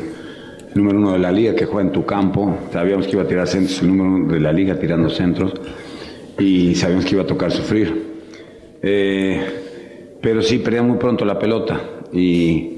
número 0.76 0.98
uno 0.98 1.12
de 1.14 1.20
la 1.20 1.32
liga 1.32 1.54
que 1.56 1.66
juega 1.66 1.88
en 1.88 1.92
tu 1.94 2.06
campo. 2.06 2.58
Sabíamos 2.72 3.06
que 3.06 3.14
iba 3.14 3.24
a 3.24 3.28
tirar 3.28 3.48
centros, 3.48 3.82
el 3.82 3.90
número 3.90 4.10
uno 4.16 4.34
de 4.34 4.40
la 4.40 4.54
liga 4.54 4.80
tirando 4.80 5.10
centros. 5.10 5.54
Y 6.40 6.74
sabíamos 6.76 7.04
que 7.04 7.12
iba 7.16 7.24
a 7.24 7.28
tocar 7.28 7.52
sufrir. 7.52 8.02
Eh, 8.82 10.18
pero 10.22 10.42
sí, 10.42 10.60
perdía 10.60 10.84
muy 10.84 10.98
pronto 10.98 11.26
la 11.26 11.38
pelota. 11.38 11.82
Y, 12.14 12.78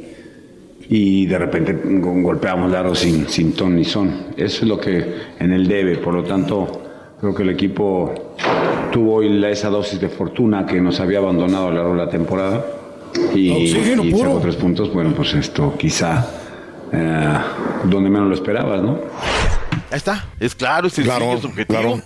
y 0.90 1.28
de 1.28 1.38
repente 1.38 1.74
go- 2.00 2.22
golpeábamos 2.24 2.72
largo 2.72 2.96
sin, 2.96 3.30
sin 3.30 3.54
ton 3.54 3.76
ni 3.76 3.86
son. 3.86 4.30
Eso 4.36 4.64
es 4.64 4.68
lo 4.68 4.80
que 4.80 5.06
en 5.40 5.52
el 5.54 5.68
debe. 5.68 5.98
Por 6.00 6.16
lo 6.16 6.24
tanto, 6.24 6.81
creo 7.22 7.36
que 7.36 7.44
el 7.44 7.50
equipo 7.52 8.14
tuvo 8.92 9.16
hoy 9.16 9.46
esa 9.46 9.70
dosis 9.70 10.02
de 10.02 10.10
fortuna 10.10 10.66
que 10.66 10.82
nos 10.82 11.00
había 11.00 11.20
abandonado 11.20 11.68
a 11.68 11.70
lo 11.70 11.76
largo 11.78 11.92
de 11.92 11.98
la 12.06 12.10
temporada 12.10 12.66
y, 13.34 13.52
y 13.52 13.68
sacó 14.22 14.40
tres 14.42 14.56
puntos. 14.56 14.92
Bueno, 14.94 15.14
pues 15.16 15.34
esto 15.36 15.76
quizá 15.78 16.26
eh, 16.92 17.38
donde 17.86 18.10
menos 18.10 18.28
lo 18.28 18.34
esperabas, 18.34 18.82
¿no? 18.82 19.00
Ahí 19.92 19.98
está, 19.98 20.26
es 20.40 20.56
claro, 20.56 20.88
es 20.88 20.94
sencillo, 20.94 21.18
Claro, 21.18 21.34
es 21.38 21.46
objetivo. 21.46 21.80
claro. 21.80 22.02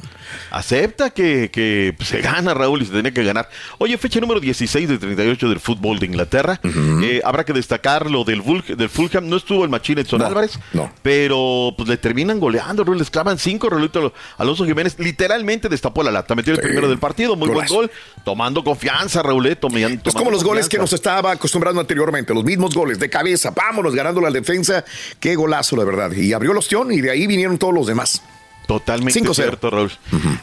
Acepta 0.52 1.10
que, 1.10 1.50
que, 1.52 1.96
se 2.04 2.22
gana 2.22 2.54
Raúl 2.54 2.82
y 2.82 2.86
se 2.86 2.92
tiene 2.92 3.14
que 3.14 3.24
ganar. 3.24 3.50
Oye, 3.78 3.98
fecha 3.98 4.20
número 4.20 4.40
16 4.40 4.88
de 4.90 4.98
38 4.98 5.50
del 5.50 5.60
fútbol 5.60 6.00
de 6.00 6.06
Inglaterra. 6.06 6.60
Eh, 7.04 7.22
habrá 7.24 7.44
que 7.44 7.54
destacar 7.54 8.10
lo 8.10 8.24
del, 8.24 8.42
Vul- 8.44 8.64
del 8.76 8.90
Fulham. 8.90 9.28
No 9.30 9.38
estuvo 9.38 9.64
el 9.64 9.70
Machín 9.70 9.98
Edson 9.98 10.20
No, 10.20 10.26
Álvarez, 10.26 10.60
no. 10.74 10.92
pero 11.02 11.74
pues 11.78 11.90
le 11.90 11.98
terminan 11.98 12.40
goleando, 12.40 12.84
Raúl. 12.84 12.98
Les 12.98 13.10
clavan 13.10 13.38
cinco. 13.38 13.70
Raulito 13.70 14.14
Alonso 14.38 14.66
Jiménez 14.66 14.98
literalmente 15.00 15.70
destapó 15.70 16.04
la 16.04 16.12
lata. 16.12 16.36
Metió 16.36 16.54
el 16.54 16.60
Sí. 16.60 16.66
primero 16.66 16.88
del 16.90 17.00
partido. 17.00 17.36
Muy 17.36 17.48
Golazo. 17.50 17.74
buen 17.76 17.88
gol. 17.88 17.96
Tomando 18.24 18.64
confianza, 18.64 19.22
Raúl. 19.24 19.46
eh, 19.48 19.58
Es 20.04 20.14
como 20.14 20.32
los 20.32 20.44
goles 20.44 20.70
que 20.70 20.78
nos 20.78 20.94
estaba 20.94 21.32
acostumbrando 21.32 21.82
anteriormente, 21.82 22.34
los 22.34 22.44
mismos 22.44 22.74
goles 22.74 23.00
de 23.00 23.10
cabeza, 23.10 23.52
vámonos 23.52 23.94
ganando 23.96 24.22
la 24.22 24.32
defensa. 24.32 24.84
Qué 25.20 25.36
golazo, 25.36 25.76
la 25.76 25.84
verdad. 25.84 26.12
Y 26.12 26.34
abrió 26.34 26.52
el 26.52 26.58
ostión 26.58 26.92
y 26.92 27.02
de 27.02 27.12
ahí 27.12 27.28
vinieron 27.28 27.58
todos 27.58 27.74
los 27.74 27.88
demás. 27.88 28.22
Totalmente 28.68 29.20
5-0. 29.20 29.34
cierto, 29.34 29.70
Raúl. 29.70 29.92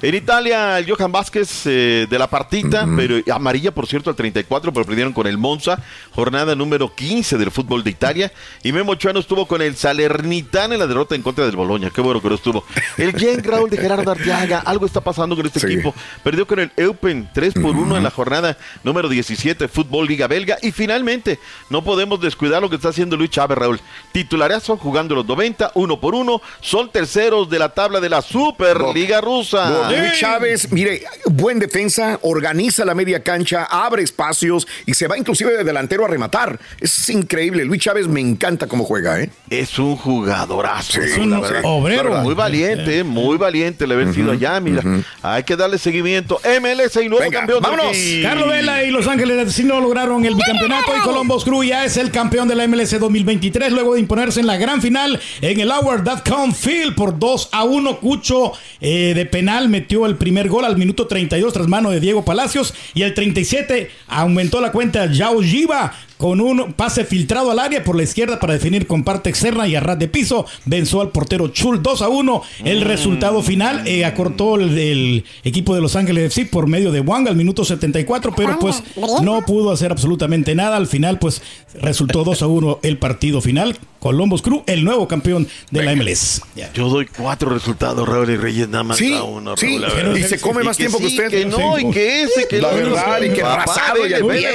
En 0.01 0.15
Italia, 0.15 0.79
el 0.79 0.89
Johan 0.91 1.11
Vázquez 1.13 1.67
eh, 1.67 2.07
de 2.09 2.19
la 2.19 2.29
partita, 2.29 2.87
pero 2.97 3.17
amarilla, 3.35 3.73
por 3.75 3.87
cierto, 3.87 4.11
al 4.11 4.17
34, 4.17 4.73
pero 4.73 4.85
perdieron 4.87 5.13
con 5.13 5.27
el 5.27 5.39
Monza. 5.39 5.79
Jornada 6.13 6.55
número 6.55 6.95
15 6.95 7.39
del 7.39 7.51
fútbol 7.51 7.83
de 7.85 7.91
Italia. 7.91 8.33
Y 8.63 8.73
Memo 8.73 8.93
Ochoa 8.93 9.13
no 9.13 9.21
estuvo 9.21 9.47
con 9.47 9.63
el 9.63 9.77
Salernitana 9.77 10.75
en 10.75 10.81
la 10.81 10.87
derrota 10.87 11.15
en 11.15 11.23
contra 11.23 11.45
del 11.47 11.57
Boloña. 11.57 11.91
Qué 11.91 12.01
bueno 12.01 12.21
que 12.23 12.29
no 12.29 12.35
estuvo. 12.35 12.65
El 12.99 13.13
Genk 13.19 13.45
Raúl 13.47 13.71
de 13.71 13.77
Gerardo 13.79 14.11
Arteaga. 14.11 14.61
Algo 14.61 14.87
está 14.87 15.01
pasando 15.01 15.35
con 15.37 15.47
este 15.47 15.61
Sí. 15.61 15.67
equipo. 15.67 15.95
Perdió 16.23 16.47
con 16.47 16.59
el 16.61 16.71
Eupen 16.77 17.29
3 17.33 17.55
por 17.55 17.77
1 17.77 17.97
en 17.97 18.03
la 18.05 18.11
jornada 18.11 18.57
número 18.85 19.09
17, 19.09 19.69
Fútbol 19.69 20.07
Liga 20.07 20.27
Belga. 20.27 20.59
Y 20.63 20.73
finalmente, 20.73 21.39
no 21.71 21.83
podemos 21.83 22.21
descuidar 22.21 22.61
lo 22.63 22.69
que 22.71 22.77
está 22.77 22.89
haciendo 22.91 23.17
Luis 23.17 23.31
Chávez, 23.31 23.59
Raúl. 23.59 23.81
Titularazo 24.13 24.77
jugando 24.77 25.15
los 25.15 25.27
90, 25.27 25.73
uno 25.75 26.01
por 26.01 26.15
uno. 26.15 26.41
Son 26.61 26.91
terceros 26.91 27.49
de 27.49 27.59
la 27.59 27.71
tabla 27.71 28.01
de 28.01 28.09
la 28.13 28.21
Superliga 28.21 29.23
Rusa. 29.23 29.89
Luis 29.89 30.19
Chávez, 30.21 30.71
mire, 30.71 31.03
buen 31.31 31.59
defensa, 31.59 32.19
organiza 32.21 32.85
la 32.85 32.95
media 32.95 33.23
cancha, 33.23 33.65
abre 33.65 34.03
espacios 34.03 34.69
y 34.85 34.93
se 34.93 35.09
va 35.09 35.17
inclusive 35.17 35.57
de 35.57 35.65
delantero 35.65 36.05
a 36.05 36.09
rematar. 36.09 36.61
Es 36.79 37.09
increíble. 37.09 37.65
Luis 37.65 37.81
Chávez 37.81 38.09
me 38.09 38.21
encanta 38.21 38.67
cómo 38.67 38.85
juega, 38.85 39.19
¿eh? 39.19 39.31
Es 39.49 39.79
un 39.79 39.97
jugadorazo. 39.97 41.01
Sí, 41.01 41.21
verdad. 41.21 41.41
verdad. 41.41 41.61
Obrero. 41.65 42.03
Verdad, 42.11 42.23
Muy 42.23 42.35
valiente, 42.35 42.99
eh, 42.99 43.05
muy 43.05 43.39
valiente 43.39 43.85
el 43.85 43.93
haber 43.93 44.13
sido 44.13 44.33
allá. 44.33 44.61
Mira, 44.61 44.83
hay 45.23 45.45
que 45.45 45.57
darle 45.57 45.79
seguimiento. 45.79 46.39
MLS 46.61 46.97
y 47.03 47.09
nuevo 47.09 47.25
Venga, 47.25 47.39
campeón. 47.39 47.63
vámonos. 47.63 47.97
Carlos 48.23 48.49
Vela 48.51 48.85
y 48.85 48.91
Los 48.91 49.07
Ángeles 49.09 49.51
sí 49.55 49.65
no 49.65 49.81
lograron 49.81 50.23
el 50.27 50.35
bicampeonato 50.35 50.93
y 50.95 51.01
Columbus 51.01 51.45
Crew 51.45 51.63
ya 51.65 51.87
es 51.87 51.97
el 51.97 52.11
campeón 52.11 52.47
de 52.47 52.57
la 52.57 52.67
MLS 52.69 52.99
2023 53.01 53.73
luego 53.73 53.95
de 53.95 54.01
imponerse 54.01 54.41
en 54.41 54.47
la 54.47 54.59
gran 54.59 54.83
final 54.83 55.19
en 55.41 55.61
el 55.61 55.71
Howard.com 55.71 56.53
Field 56.53 56.95
por 56.95 57.19
2 57.19 57.49
a 57.53 57.65
1. 57.65 57.99
Cucho 58.03 58.53
eh, 58.81 59.13
de 59.15 59.25
penal 59.27 59.69
metió 59.69 60.07
el 60.07 60.17
primer 60.17 60.49
gol 60.49 60.65
al 60.65 60.77
minuto 60.77 61.07
32 61.07 61.53
tras 61.53 61.69
mano 61.69 61.91
de 61.91 62.01
Diego 62.01 62.25
Palacios 62.25 62.75
y 62.95 63.05
al 63.05 63.15
37 63.15 63.91
aumentó 64.09 64.61
la 64.61 64.73
cuenta 64.73 65.07
Yao 65.07 65.41
Giva 65.41 65.95
con 66.19 66.41
un 66.41 66.73
pase 66.75 67.05
filtrado 67.05 67.51
al 67.51 67.59
área 67.59 67.83
por 67.83 67.97
la 67.97 68.05
izquierda 68.05 68.39
para 68.39 68.53
definir 68.53 68.87
con 68.87 69.03
parte 69.03 69.31
externa 69.31 69.67
y 69.67 69.75
a 69.75 69.81
ras 69.81 69.99
de 69.99 70.07
piso 70.07 70.47
venció 70.67 71.01
al 71.01 71.11
portero 71.11 71.49
Chul 71.49 71.83
2 71.83 72.03
a 72.03 72.09
1. 72.09 72.43
El 72.65 72.83
resultado 72.83 73.43
final 73.43 73.87
eh, 73.89 74.05
acortó 74.05 74.55
el, 74.55 74.79
el 74.79 75.25
equipo 75.43 75.75
de 75.75 75.81
Los 75.81 75.97
Ángeles 75.97 76.27
FC 76.27 76.47
por 76.47 76.69
medio 76.69 76.93
de 76.93 77.01
Wang 77.01 77.27
al 77.27 77.35
minuto 77.35 77.65
74, 77.65 78.35
pero 78.37 78.57
pues 78.61 78.83
no 79.23 79.43
pudo 79.43 79.73
hacer 79.73 79.91
absolutamente 79.91 80.55
nada. 80.55 80.77
Al 80.77 80.87
final 80.87 81.19
pues 81.19 81.43
resultó 81.81 82.23
2 82.23 82.43
a 82.43 82.47
1 82.47 82.79
el 82.83 82.99
partido 82.99 83.41
final. 83.41 83.77
Columbus 84.03 84.43
Crew, 84.43 84.65
el 84.67 84.83
nuevo 84.83 85.07
campeón 85.07 85.47
de 85.71 85.83
la 85.85 85.95
MLS. 85.95 86.43
Yo 86.75 86.89
doy 86.89 87.07
cuatro 87.07 87.51
resultados, 87.51 88.09
Raúl 88.09 88.31
y 88.31 88.37
Reyes, 88.37 88.69
nada 88.69 88.83
más 88.83 88.97
Sí, 88.99 89.13
da 89.15 89.23
uno. 89.23 89.57
sí, 89.57 89.79
Raúl, 89.79 90.19
y 90.19 90.25
se 90.25 90.41
come 90.41 90.65
más 90.65 90.77
tiempo 90.77 90.99
que 90.99 91.09
sí, 91.09 91.17
usted. 91.17 91.31
Que 91.31 91.45
no, 91.45 91.77
Sí. 91.77 91.87
y 91.87 91.91
que 91.93 92.23
ese, 92.23 92.49
que 92.49 92.61
La 92.61 92.73
verdad, 92.73 93.23
y 93.23 93.31
que 93.31 93.43
arrasado, 93.45 94.03
bien, 94.03 94.13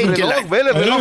el 0.10 0.13
que 0.13 0.23
la- 0.25 0.36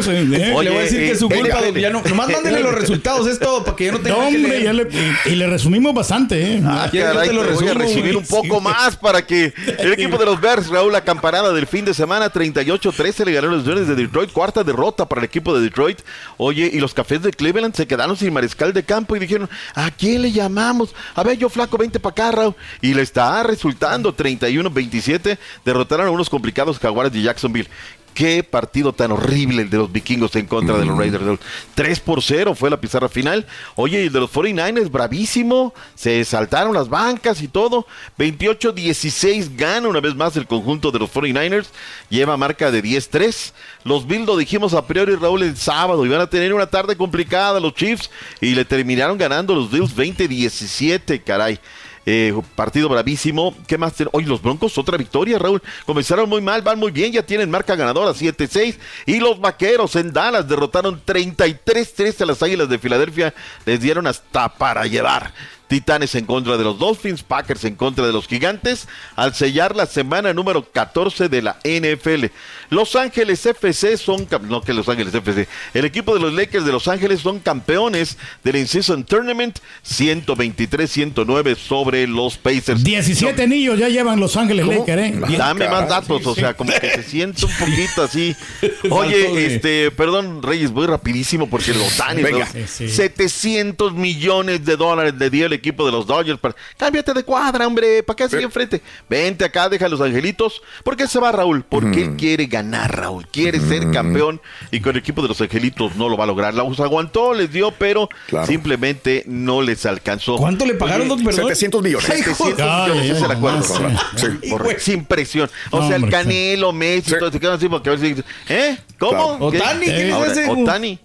sí. 0.02 0.11
le 0.11 0.52
voy 0.52 0.66
a 0.68 0.80
decir 0.80 0.98
que 0.98 1.11
es 1.11 1.18
su 1.18 1.26
eh, 1.26 1.40
culpa. 1.40 1.61
dele. 1.61 1.80
Ya 1.80 1.90
no, 1.90 2.02
nomás 2.02 2.30
mándenle 2.30 2.61
los 2.61 2.72
resultados, 2.72 3.26
es 3.26 3.40
todo, 3.40 3.64
para 3.64 3.76
que 3.76 3.87
yo 3.87 3.92
no 3.92 3.98
tenga 3.98 4.11
No, 4.16 4.28
que 4.28 4.37
hombre, 4.37 4.48
leer. 4.48 4.62
ya 4.62 4.72
le- 4.72 4.88
y, 5.26 5.32
y 5.32 5.35
le 5.35 5.46
resumimos 5.48 5.92
bastante, 5.92 6.40
¿eh? 6.54 6.62
Ah, 6.64 6.87
¿Quieres 6.88 7.09
que 7.11 7.14
caray, 7.14 7.28
te 7.30 7.35
lo 7.35 7.42
voy 7.52 7.68
a 7.68 7.74
recibir 7.74 8.16
un 8.16 8.26
poco 8.26 8.61
más 8.61 8.94
para 8.96 9.26
que 9.26 9.52
el 9.78 9.92
equipo 9.92 10.18
de 10.18 10.24
los 10.26 10.40
Bears, 10.40 10.68
Raúl, 10.68 10.92
la 10.92 11.02
campanada 11.02 11.52
del 11.52 11.66
fin 11.66 11.85
de 11.85 11.94
semana, 11.94 12.30
38-13 12.32 13.24
le 13.24 13.32
ganaron 13.32 13.56
los 13.56 13.66
Leones 13.66 13.88
de 13.88 13.96
Detroit, 13.96 14.30
cuarta 14.30 14.62
derrota 14.62 15.09
para 15.09 15.20
el 15.20 15.24
equipo 15.24 15.52
de 15.52 15.62
Detroit. 15.62 15.98
Oye, 16.37 16.70
y 16.72 16.78
los 16.78 16.94
Cafés 16.94 17.22
de 17.22 17.32
Cleveland 17.32 17.74
se 17.74 17.87
quedaron 17.88 18.16
sin 18.16 18.36
mariscal 18.37 18.72
de 18.75 18.85
campo 18.85 19.16
y 19.16 19.18
dijeron, 19.18 19.49
¿a 19.75 19.90
quién 19.90 20.20
le 20.20 20.31
llamamos? 20.31 20.94
A 21.14 21.22
ver, 21.22 21.38
yo 21.38 21.49
flaco, 21.49 21.79
vente 21.79 21.99
para 21.99 22.12
acá. 22.12 22.55
Y 22.83 22.92
le 22.92 23.03
está 23.03 23.42
resultando 23.42 24.14
31-27, 24.14 25.38
derrotaron 25.64 26.09
a 26.09 26.11
unos 26.11 26.29
complicados 26.29 26.79
jaguares 26.79 27.12
de 27.12 27.22
Jacksonville. 27.22 27.68
Qué 28.16 28.42
partido 28.42 28.94
tan 28.94 29.12
horrible 29.12 29.61
el 29.61 29.68
de 29.68 29.76
los 29.76 29.92
vikingos 29.92 30.35
en 30.37 30.46
contra 30.46 30.79
de 30.79 30.87
los 30.87 30.96
Raiders. 30.96 31.38
3 31.74 32.00
por 32.00 32.22
0 32.22 32.55
fue 32.55 32.70
la 32.70 32.81
pizarra 32.81 33.11
final. 33.11 33.46
Oye, 33.74 34.07
el 34.07 34.12
de 34.12 34.20
los 34.20 34.33
49ers, 34.33 34.90
bravísimo. 34.90 35.74
Se 35.94 36.24
saltaron 36.24 36.72
las 36.72 36.88
bancas 36.88 37.42
y 37.42 37.48
todo. 37.48 37.87
28-16 38.18 39.55
gana 39.55 39.88
una 39.88 40.00
vez 40.00 40.14
más 40.14 40.35
el 40.38 40.46
conjunto 40.46 40.90
de 40.90 40.98
los 40.98 41.12
49ers. 41.12 41.66
Lleva 42.09 42.38
marca 42.38 42.70
de 42.70 42.83
10-3. 42.83 43.52
Los 43.85 44.07
Bills 44.07 44.24
lo 44.24 44.38
dijimos 44.38 44.72
a 44.72 44.87
priori, 44.87 45.14
Raúl, 45.14 45.42
el 45.42 45.59
sábado. 45.59 46.07
Iban 46.07 46.22
a 46.22 46.31
tener 46.31 46.55
una 46.55 46.68
tarde 46.68 46.96
complicada 46.96 47.61
los 47.61 47.74
Chiefs. 47.74 48.09
Y 48.40 48.55
le 48.55 48.64
terminaron 48.64 49.18
ganando 49.18 49.55
los 49.55 49.70
Bills 49.70 49.94
20-17, 49.94 51.22
caray. 51.22 51.61
Eh, 52.09 52.33
partido 52.55 52.88
bravísimo. 52.88 53.53
¿Qué 53.66 53.77
más? 53.77 53.95
Hoy 54.12 54.25
los 54.25 54.40
Broncos, 54.40 54.79
otra 54.79 54.97
victoria, 54.97 55.40
Raúl. 55.40 55.61
Comenzaron 55.85 56.29
muy 56.29 56.40
mal, 56.40 56.62
van 56.62 56.79
muy 56.79 56.92
bien, 56.92 57.12
ya 57.12 57.25
tienen 57.25 57.51
marca 57.51 57.75
ganadora 57.75 58.12
7-6. 58.12 58.79
Y 59.07 59.19
los 59.19 59.40
Vaqueros 59.40 59.97
en 59.97 60.12
Dallas 60.12 60.49
derrotaron 60.49 61.03
33-3 61.05 62.21
a 62.21 62.27
las 62.27 62.42
Águilas 62.42 62.69
de 62.69 62.79
Filadelfia. 62.79 63.35
Les 63.64 63.81
dieron 63.81 64.07
hasta 64.07 64.49
para 64.49 64.87
llevar. 64.87 65.33
Titanes 65.68 66.14
en 66.14 66.26
contra 66.26 66.57
de 66.57 66.64
los 66.64 66.79
Dolphins, 66.79 67.22
Packers 67.22 67.64
en 67.64 67.74
contra 67.74 68.07
de 68.07 68.12
los 68.12 68.29
Gigantes, 68.29 68.88
al 69.16 69.35
sellar 69.35 69.74
la 69.74 69.87
semana 69.87 70.33
número 70.33 70.70
14 70.70 71.29
de 71.29 71.42
la 71.42 71.59
NFL. 71.64 72.26
Los 72.70 72.94
Ángeles 72.96 73.44
FC 73.44 73.96
son, 73.96 74.26
no 74.42 74.62
que 74.62 74.72
Los 74.72 74.88
Ángeles 74.88 75.14
FC, 75.14 75.48
el 75.74 75.85
equipo 75.85 76.14
de 76.14 76.20
los 76.20 76.33
Lakers 76.33 76.64
de 76.64 76.72
Los 76.72 76.88
Ángeles 76.88 77.20
son 77.20 77.40
campeones 77.40 78.16
del 78.44 78.57
In-Season 78.57 79.05
Tournament 79.05 79.59
123-109 79.88 81.57
sobre 81.57 82.07
los 82.07 82.37
Pacers. 82.38 82.83
17 82.83 83.42
anillos 83.42 83.79
ya 83.79 83.88
llevan 83.88 84.20
Los 84.20 84.37
Ángeles 84.37 84.66
Lakers, 84.66 85.02
¿eh? 85.02 85.37
Dame 85.37 85.68
más 85.68 85.88
datos, 85.88 86.26
o 86.26 86.35
sea, 86.35 86.55
como 86.55 86.72
que 86.72 86.90
se 86.90 87.02
siente 87.02 87.44
un 87.44 87.52
poquito 87.52 88.02
así. 88.02 88.37
Oye, 88.90 89.46
este, 89.46 89.90
perdón, 89.90 90.42
Reyes, 90.42 90.70
voy 90.70 90.87
rapidísimo 90.87 91.48
porque 91.48 91.72
los 91.74 91.96
Venga. 92.16 92.46
700 92.46 93.94
millones 93.94 94.64
de 94.64 94.76
dólares 94.76 95.14
le 95.18 95.31
dio 95.31 95.46
el 95.46 95.56
equipo 95.57 95.85
de 95.85 95.92
los 95.92 96.07
Dodgers. 96.07 96.38
Para... 96.38 96.55
Cámbiate 96.77 97.12
de 97.12 97.25
cuadra, 97.25 97.66
hombre, 97.66 98.03
¿para 98.03 98.16
qué 98.16 98.29
sigue 98.29 98.42
enfrente? 98.45 98.81
Vente 99.09 99.45
acá, 99.45 99.69
deja 99.69 99.87
a 99.87 99.88
los 99.88 100.01
angelitos. 100.01 100.62
¿Por 100.85 100.97
qué 100.97 101.07
se 101.09 101.19
va 101.19 101.33
Raúl? 101.33 101.64
Porque 101.69 102.03
él 102.05 102.16
quiere 102.16 102.47
ganar, 102.47 102.97
Raúl. 102.97 103.27
Quiere 103.29 103.61
ser 103.61 103.90
campeón 103.90 104.40
y 104.71 104.81
con 104.81 104.92
el 104.92 104.99
equipo 104.99 105.23
de 105.23 105.29
los 105.29 105.40
angelitos 105.40 105.97
no 105.97 106.09
lo 106.09 106.16
va 106.16 106.25
a 106.25 106.27
lograr. 106.27 106.55
Los 106.55 106.81
aguantó, 106.81 107.35
les 107.35 107.51
dio, 107.53 107.71
pero 107.73 108.09
simplemente 108.47 109.25
no 109.27 109.62
les 109.62 109.85
alcanzó. 109.87 110.37
¿Cuánto 110.37 110.64
le 110.66 110.75
pagaron, 110.75 111.11
Oye, 111.11 111.16
don 111.16 111.25
Perdón? 111.25 111.45
700 111.49 111.83
millones. 111.83 112.07
700 112.07 112.40
Ay, 112.59 112.90
millones, 112.90 113.03
ay, 113.03 113.11
es 113.11 113.23
el 113.23 113.31
acuerdo. 113.31 113.64
Correcto. 113.66 114.01
sí. 114.16 114.27
Sí. 114.42 114.57
Sin 114.92 115.05
presión. 115.05 115.51
O 115.71 115.81
No, 115.81 115.87
sea, 115.88 115.97
el 115.97 116.05
hombre, 116.05 116.19
Canelo, 116.19 116.73
Messi, 116.73 117.12
todo 117.19 117.31
se 117.33 117.40
quedan 117.40 117.55
así 117.55 117.69
porque 117.69 117.90
a 117.90 117.95
ver 117.97 118.01
si... 118.16 118.23
¿Eh? 118.49 118.79
¿Cómo? 118.99 119.38
Claro. 119.38 119.51
¿Qué? 119.51 119.59
Otani, 119.59 119.87
¿qué 119.87 120.12
Ahora, 120.12 120.33
ese? 120.33 120.49
Otani. 120.49 120.99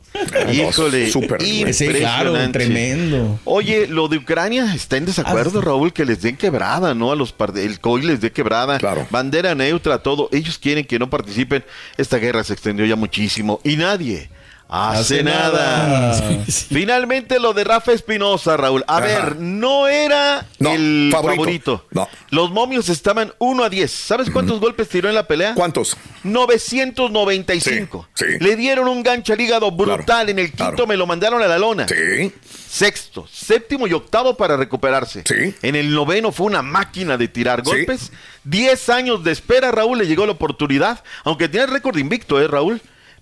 Híjole, 0.52 1.10
Súper. 1.12 1.42
Sí, 1.74 1.88
claro, 2.00 2.34
tremendo. 2.52 3.40
Oye, 3.46 3.88
lo 3.88 4.08
de 4.08 4.18
Ucrania 4.18 4.74
está 4.76 4.98
en 4.98 5.06
desacuerdo, 5.06 5.62
Raúl, 5.62 5.94
que 5.94 6.06
les 6.06 6.22
den 6.22 6.36
quebrada, 6.38 6.94
¿no? 6.94 7.12
A 7.12 7.16
los 7.16 7.32
par- 7.32 7.54
el 7.58 7.80
COI 7.80 8.04
les 8.04 8.22
dé 8.22 8.32
quebrada. 8.32 8.78
Bandera 9.10 9.56
neutra, 9.56 10.00
todo. 10.00 10.30
Ellos 10.32 10.58
quieren 10.58 10.86
que 10.86 11.00
no 11.00 11.10
participen. 11.10 11.64
Esta 11.98 12.18
guerra 12.18 12.44
se 12.44 12.54
extendió 12.54 12.86
ya 12.86 12.96
muchísimo 12.96 13.62
y 13.64 13.78
nadie 13.78 14.30
hace, 14.72 15.16
Hace 15.16 15.24
nada. 15.24 15.88
nada. 15.88 16.44
Finalmente 16.48 17.40
lo 17.40 17.54
de 17.54 17.64
Rafa 17.64 17.92
Espinosa, 17.92 18.56
Raúl. 18.58 18.84
A 18.88 18.98
Ajá. 18.98 19.06
ver, 19.06 19.36
no 19.38 19.88
era 19.88 20.48
el 20.60 21.10
favorito. 21.12 21.86
No. 21.92 22.08
Los 22.30 22.52
momios 22.52 22.88
estaban 22.90 23.34
1 23.40 23.64
a 23.64 23.70
10. 23.70 23.92
¿Sabes 23.92 24.30
cuántos 24.30 24.60
golpes 24.60 24.88
tiró 24.90 25.10
en 25.10 25.16
la 25.16 25.28
pelea? 25.28 25.54
¿Cuántos? 25.56 25.98
995. 26.24 28.08
Sí, 28.14 28.26
sí. 28.26 28.38
Le 28.40 28.56
dieron 28.56 28.88
un 28.88 29.04
gancho 29.04 29.34
al 29.34 29.42
hígado 29.42 29.72
brutal. 29.72 30.30
en 30.30 30.40
el 30.40 30.52
quinto 30.52 30.88
me 30.88 30.96
lo 30.98 31.06
mandaron 31.06 31.42
a 31.42 31.48
la 31.48 31.58
lona. 31.58 31.88
Sí. 31.88 32.32
Sexto, 32.70 33.28
séptimo 33.30 33.86
y 33.88 33.94
octavo 33.94 34.38
para 34.38 34.56
recuperarse. 34.56 35.24
Sí. 35.26 35.54
En 35.62 35.76
el 35.76 35.94
noveno 35.94 36.32
fue 36.32 36.48
una 36.48 36.62
máquina 36.62 37.18
de 37.18 37.28
tirar 37.28 37.64
golpes. 37.64 38.12
Diez 38.44 38.90
años 38.90 39.24
de 39.24 39.32
espera, 39.32 39.72
Raúl, 39.72 39.98
le 39.98 40.08
llegó 40.08 40.26
la 40.26 40.32
oportunidad. 40.32 41.04
Aunque 41.26 41.50
tiene 41.50 41.66
récord 41.68 41.98
invicto, 41.98 42.40
¿eh, 42.40 42.48
Raúl? 42.48 42.82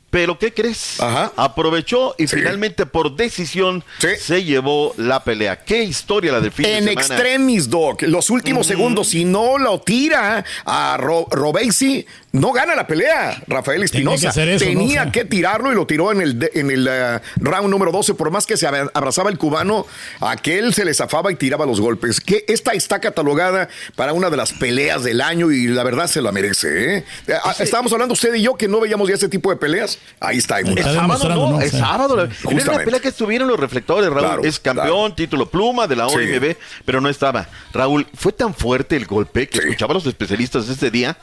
Pero 0.09 0.39
¿qué 0.39 0.53
crees? 0.53 0.97
Aprovechó 1.35 2.15
y 2.17 2.25
finalmente 2.27 2.85
por 2.85 3.15
decisión 3.15 3.83
se 4.19 4.43
llevó 4.43 4.93
la 4.97 5.23
pelea. 5.23 5.63
¿Qué 5.63 5.83
historia 5.83 6.31
la 6.31 6.41
del 6.41 6.51
fin 6.51 6.65
En 6.65 6.85
de 6.85 6.91
semana? 6.91 7.15
extremis, 7.15 7.69
Doc. 7.69 8.01
Los 8.03 8.29
últimos 8.29 8.65
segundos, 8.65 9.09
si 9.09 9.23
no 9.25 9.57
lo 9.57 9.79
tira 9.81 10.43
a 10.65 10.97
Ro 10.97 11.27
Robesi, 11.29 12.05
no 12.31 12.51
gana 12.51 12.75
la 12.75 12.85
pelea. 12.85 13.41
Rafael 13.47 13.81
Espinosa 13.83 14.21
que 14.21 14.27
hacer 14.27 14.49
eso, 14.49 14.65
tenía 14.65 15.05
¿no? 15.05 15.11
que 15.11 15.25
tirarlo 15.25 15.71
y 15.71 15.75
lo 15.75 15.87
tiró 15.87 16.11
en 16.11 16.21
el, 16.21 16.37
de- 16.39 16.51
en 16.53 16.69
el 16.69 16.87
eh, 16.89 17.19
round 17.37 17.69
número 17.69 17.91
12. 17.91 18.13
Por 18.13 18.29
más 18.31 18.45
que 18.45 18.55
se 18.57 18.67
abra- 18.67 18.89
abrazaba 18.93 19.29
el 19.29 19.37
cubano, 19.37 19.85
aquel 20.19 20.73
se 20.73 20.85
le 20.85 20.93
zafaba 20.93 21.31
y 21.31 21.35
tiraba 21.35 21.65
los 21.65 21.81
golpes. 21.81 22.19
Que 22.21 22.45
esta 22.47 22.71
está 22.73 22.99
catalogada 22.99 23.67
para 23.95 24.13
una 24.13 24.29
de 24.29 24.37
las 24.37 24.53
peleas 24.53 25.03
del 25.03 25.21
año 25.21 25.51
y 25.51 25.67
la 25.67 25.83
verdad 25.83 26.07
se 26.07 26.21
la 26.21 26.31
merece. 26.31 26.97
¿eh? 26.97 27.05
Eh, 27.27 27.33
ah, 27.43 27.55
Estábamos 27.59 27.91
hablando 27.93 28.13
usted 28.13 28.33
y 28.35 28.41
yo 28.43 28.55
que 28.55 28.67
no 28.67 28.79
veíamos 28.79 29.09
ya 29.09 29.15
ese 29.15 29.29
tipo 29.29 29.49
de 29.49 29.55
peleas. 29.55 29.97
Ahí 30.19 30.37
está. 30.37 30.57
hay 30.57 30.63
Es 30.65 30.69
muchas. 30.69 30.93
sábado, 30.93 31.29
¿no? 31.51 31.61
Es 31.61 31.71
sábado. 31.71 32.15
la- 32.15 32.23
una 32.23 32.35
Justamente. 32.43 32.85
pelea 32.85 32.99
que 32.99 33.07
estuvieron 33.09 33.47
los 33.47 33.59
reflectores, 33.59 34.07
Raúl. 34.09 34.19
Claro, 34.27 34.43
es 34.43 34.59
campeón, 34.59 35.15
título 35.15 35.49
pluma 35.49 35.87
de 35.87 35.95
la 35.95 36.07
Sí. 36.09 36.15
OMB, 36.15 36.55
pero 36.85 37.01
no 37.01 37.09
estaba. 37.09 37.47
Raúl, 37.73 38.05
fue 38.13 38.31
tan 38.33 38.53
fuerte 38.53 38.95
el 38.95 39.05
golpe 39.05 39.47
que 39.49 39.59
escuchaba 39.59 39.91
a 39.91 39.95
los 39.95 40.05
especialistas 40.05 40.69
ese 40.69 40.91
día. 40.91 41.17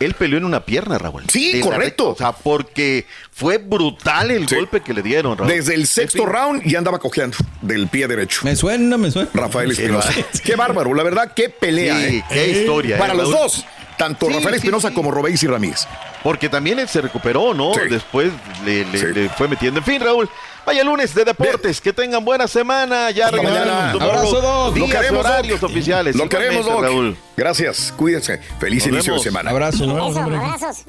Él 0.00 0.14
peleó 0.14 0.38
en 0.38 0.44
una 0.44 0.64
pierna, 0.64 0.98
Raúl. 0.98 1.22
Sí, 1.28 1.60
correcto. 1.60 1.78
recta, 1.78 2.02
O 2.04 2.16
sea, 2.16 2.32
porque 2.32 3.06
fue 3.30 3.58
brutal 3.58 4.30
el 4.30 4.46
golpe 4.46 4.80
que 4.80 4.92
le 4.92 5.02
dieron, 5.02 5.38
Raúl. 5.38 5.48
Desde 5.50 5.74
el 5.74 5.86
sexto 5.86 6.26
round 6.26 6.62
ya 6.64 6.78
andaba 6.78 6.98
cojeando 6.98 7.36
del 7.62 7.86
pie 7.88 8.06
derecho. 8.08 8.40
Me 8.44 8.56
suena, 8.56 8.98
me 8.98 9.10
suena. 9.10 9.30
Rafael 9.32 9.70
Espinosa. 9.70 10.12
Qué 10.44 10.56
bárbaro, 10.56 10.92
la 10.94 11.02
verdad, 11.04 11.32
qué 11.34 11.48
pelea. 11.48 11.96
Sí, 11.98 12.16
¿eh? 12.16 12.24
qué 12.28 12.50
historia, 12.50 12.98
Para 12.98 13.14
eh, 13.14 13.16
los 13.16 13.30
dos, 13.30 13.64
tanto 13.96 14.26
Sí, 14.26 14.32
Rafael 14.34 14.54
sí, 14.54 14.58
Espinosa 14.58 14.88
sí. 14.88 14.94
como 14.94 15.10
Robéis 15.12 15.42
y 15.42 15.46
Ramírez. 15.46 15.86
Porque 16.22 16.48
también 16.48 16.78
él 16.78 16.88
se 16.88 17.00
recuperó, 17.00 17.54
¿no? 17.54 17.72
Después 17.88 18.32
le, 18.64 18.84
le- 18.86 19.12
le 19.12 19.28
fue 19.28 19.46
metiendo. 19.46 19.78
En 19.80 19.84
fin, 19.86 20.00
Raúl, 20.00 20.28
vaya 20.66 20.84
lunes 20.84 21.14
de 21.14 21.24
deportes. 21.24 21.80
Que 21.80 21.92
tengan 21.92 22.24
buena 22.24 22.46
semana. 22.48 23.10
Ya 23.10 23.30
regresamos. 23.30 24.00
Abrazo, 24.02 24.40
Doc. 24.40 24.76
Lo 24.76 24.86
Días, 24.86 24.96
queremos, 24.98 25.22
Doc. 25.22 25.32
horarios 25.32 25.62
oficiales. 25.62 26.16
Lo 26.16 26.28
queremos, 26.28 26.66
Doc. 26.66 26.82
Raúl. 26.82 27.16
Gracias, 27.36 27.92
cuídense. 27.96 28.38
Feliz 28.58 28.84
Nos 28.86 28.92
inicio 28.94 29.12
vemos. 29.12 29.24
de 29.24 29.30
semana. 29.30 29.50
Abrazo. 29.50 29.84
abrazos. 29.84 30.84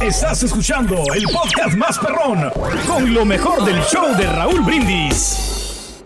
Estás 0.00 0.42
escuchando 0.42 0.96
el 1.14 1.24
podcast 1.24 1.74
más 1.76 1.98
perrón 1.98 2.50
con 2.86 3.12
lo 3.14 3.24
mejor 3.24 3.64
del 3.64 3.80
show 3.84 4.14
de 4.16 4.26
Raúl 4.26 4.60
Brindis. 4.62 6.02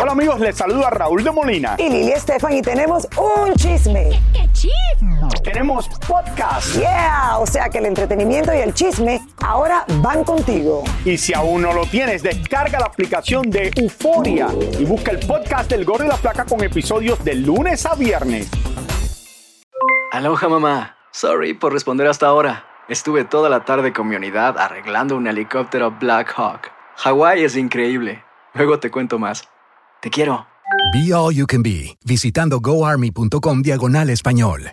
Hola 0.00 0.12
amigos, 0.12 0.40
les 0.40 0.56
saluda 0.56 0.90
Raúl 0.90 1.22
de 1.22 1.30
Molina. 1.30 1.76
Y 1.78 1.88
Lili 1.88 2.12
Estefan 2.12 2.52
y 2.54 2.62
tenemos 2.62 3.06
un 3.16 3.54
chisme. 3.54 4.10
¿Qué 4.32 4.48
chisme? 4.52 5.13
Tenemos 5.44 5.88
podcast. 6.08 6.74
Yeah, 6.78 7.36
o 7.38 7.46
sea 7.46 7.68
que 7.68 7.76
el 7.76 7.84
entretenimiento 7.84 8.54
y 8.54 8.58
el 8.58 8.72
chisme 8.72 9.20
ahora 9.44 9.84
van 10.00 10.24
contigo. 10.24 10.82
Y 11.04 11.18
si 11.18 11.34
aún 11.34 11.60
no 11.60 11.74
lo 11.74 11.84
tienes, 11.84 12.22
descarga 12.22 12.80
la 12.80 12.86
aplicación 12.86 13.50
de 13.50 13.70
Euforia 13.76 14.48
y 14.78 14.86
busca 14.86 15.10
el 15.10 15.18
podcast 15.18 15.70
del 15.70 15.84
Gordo 15.84 16.06
y 16.06 16.08
la 16.08 16.16
Placa 16.16 16.46
con 16.46 16.64
episodios 16.64 17.22
de 17.22 17.34
lunes 17.34 17.84
a 17.84 17.94
viernes. 17.94 18.48
Aloha 20.12 20.48
mamá. 20.48 20.96
Sorry 21.12 21.52
por 21.52 21.74
responder 21.74 22.06
hasta 22.06 22.26
ahora. 22.26 22.64
Estuve 22.88 23.24
toda 23.24 23.50
la 23.50 23.64
tarde 23.64 23.92
con 23.92 24.08
mi 24.08 24.16
unidad 24.16 24.58
arreglando 24.58 25.14
un 25.16 25.26
helicóptero 25.26 25.90
Black 25.90 26.32
Hawk. 26.36 26.70
Hawái 26.96 27.44
es 27.44 27.56
increíble. 27.56 28.24
Luego 28.54 28.78
te 28.78 28.90
cuento 28.90 29.18
más. 29.18 29.46
Te 30.00 30.08
quiero. 30.08 30.46
Be 30.94 31.12
All 31.12 31.34
You 31.34 31.46
Can 31.46 31.62
Be, 31.62 31.96
visitando 32.04 32.60
goarmy.com 32.60 33.62
diagonal 33.62 34.08
español. 34.10 34.72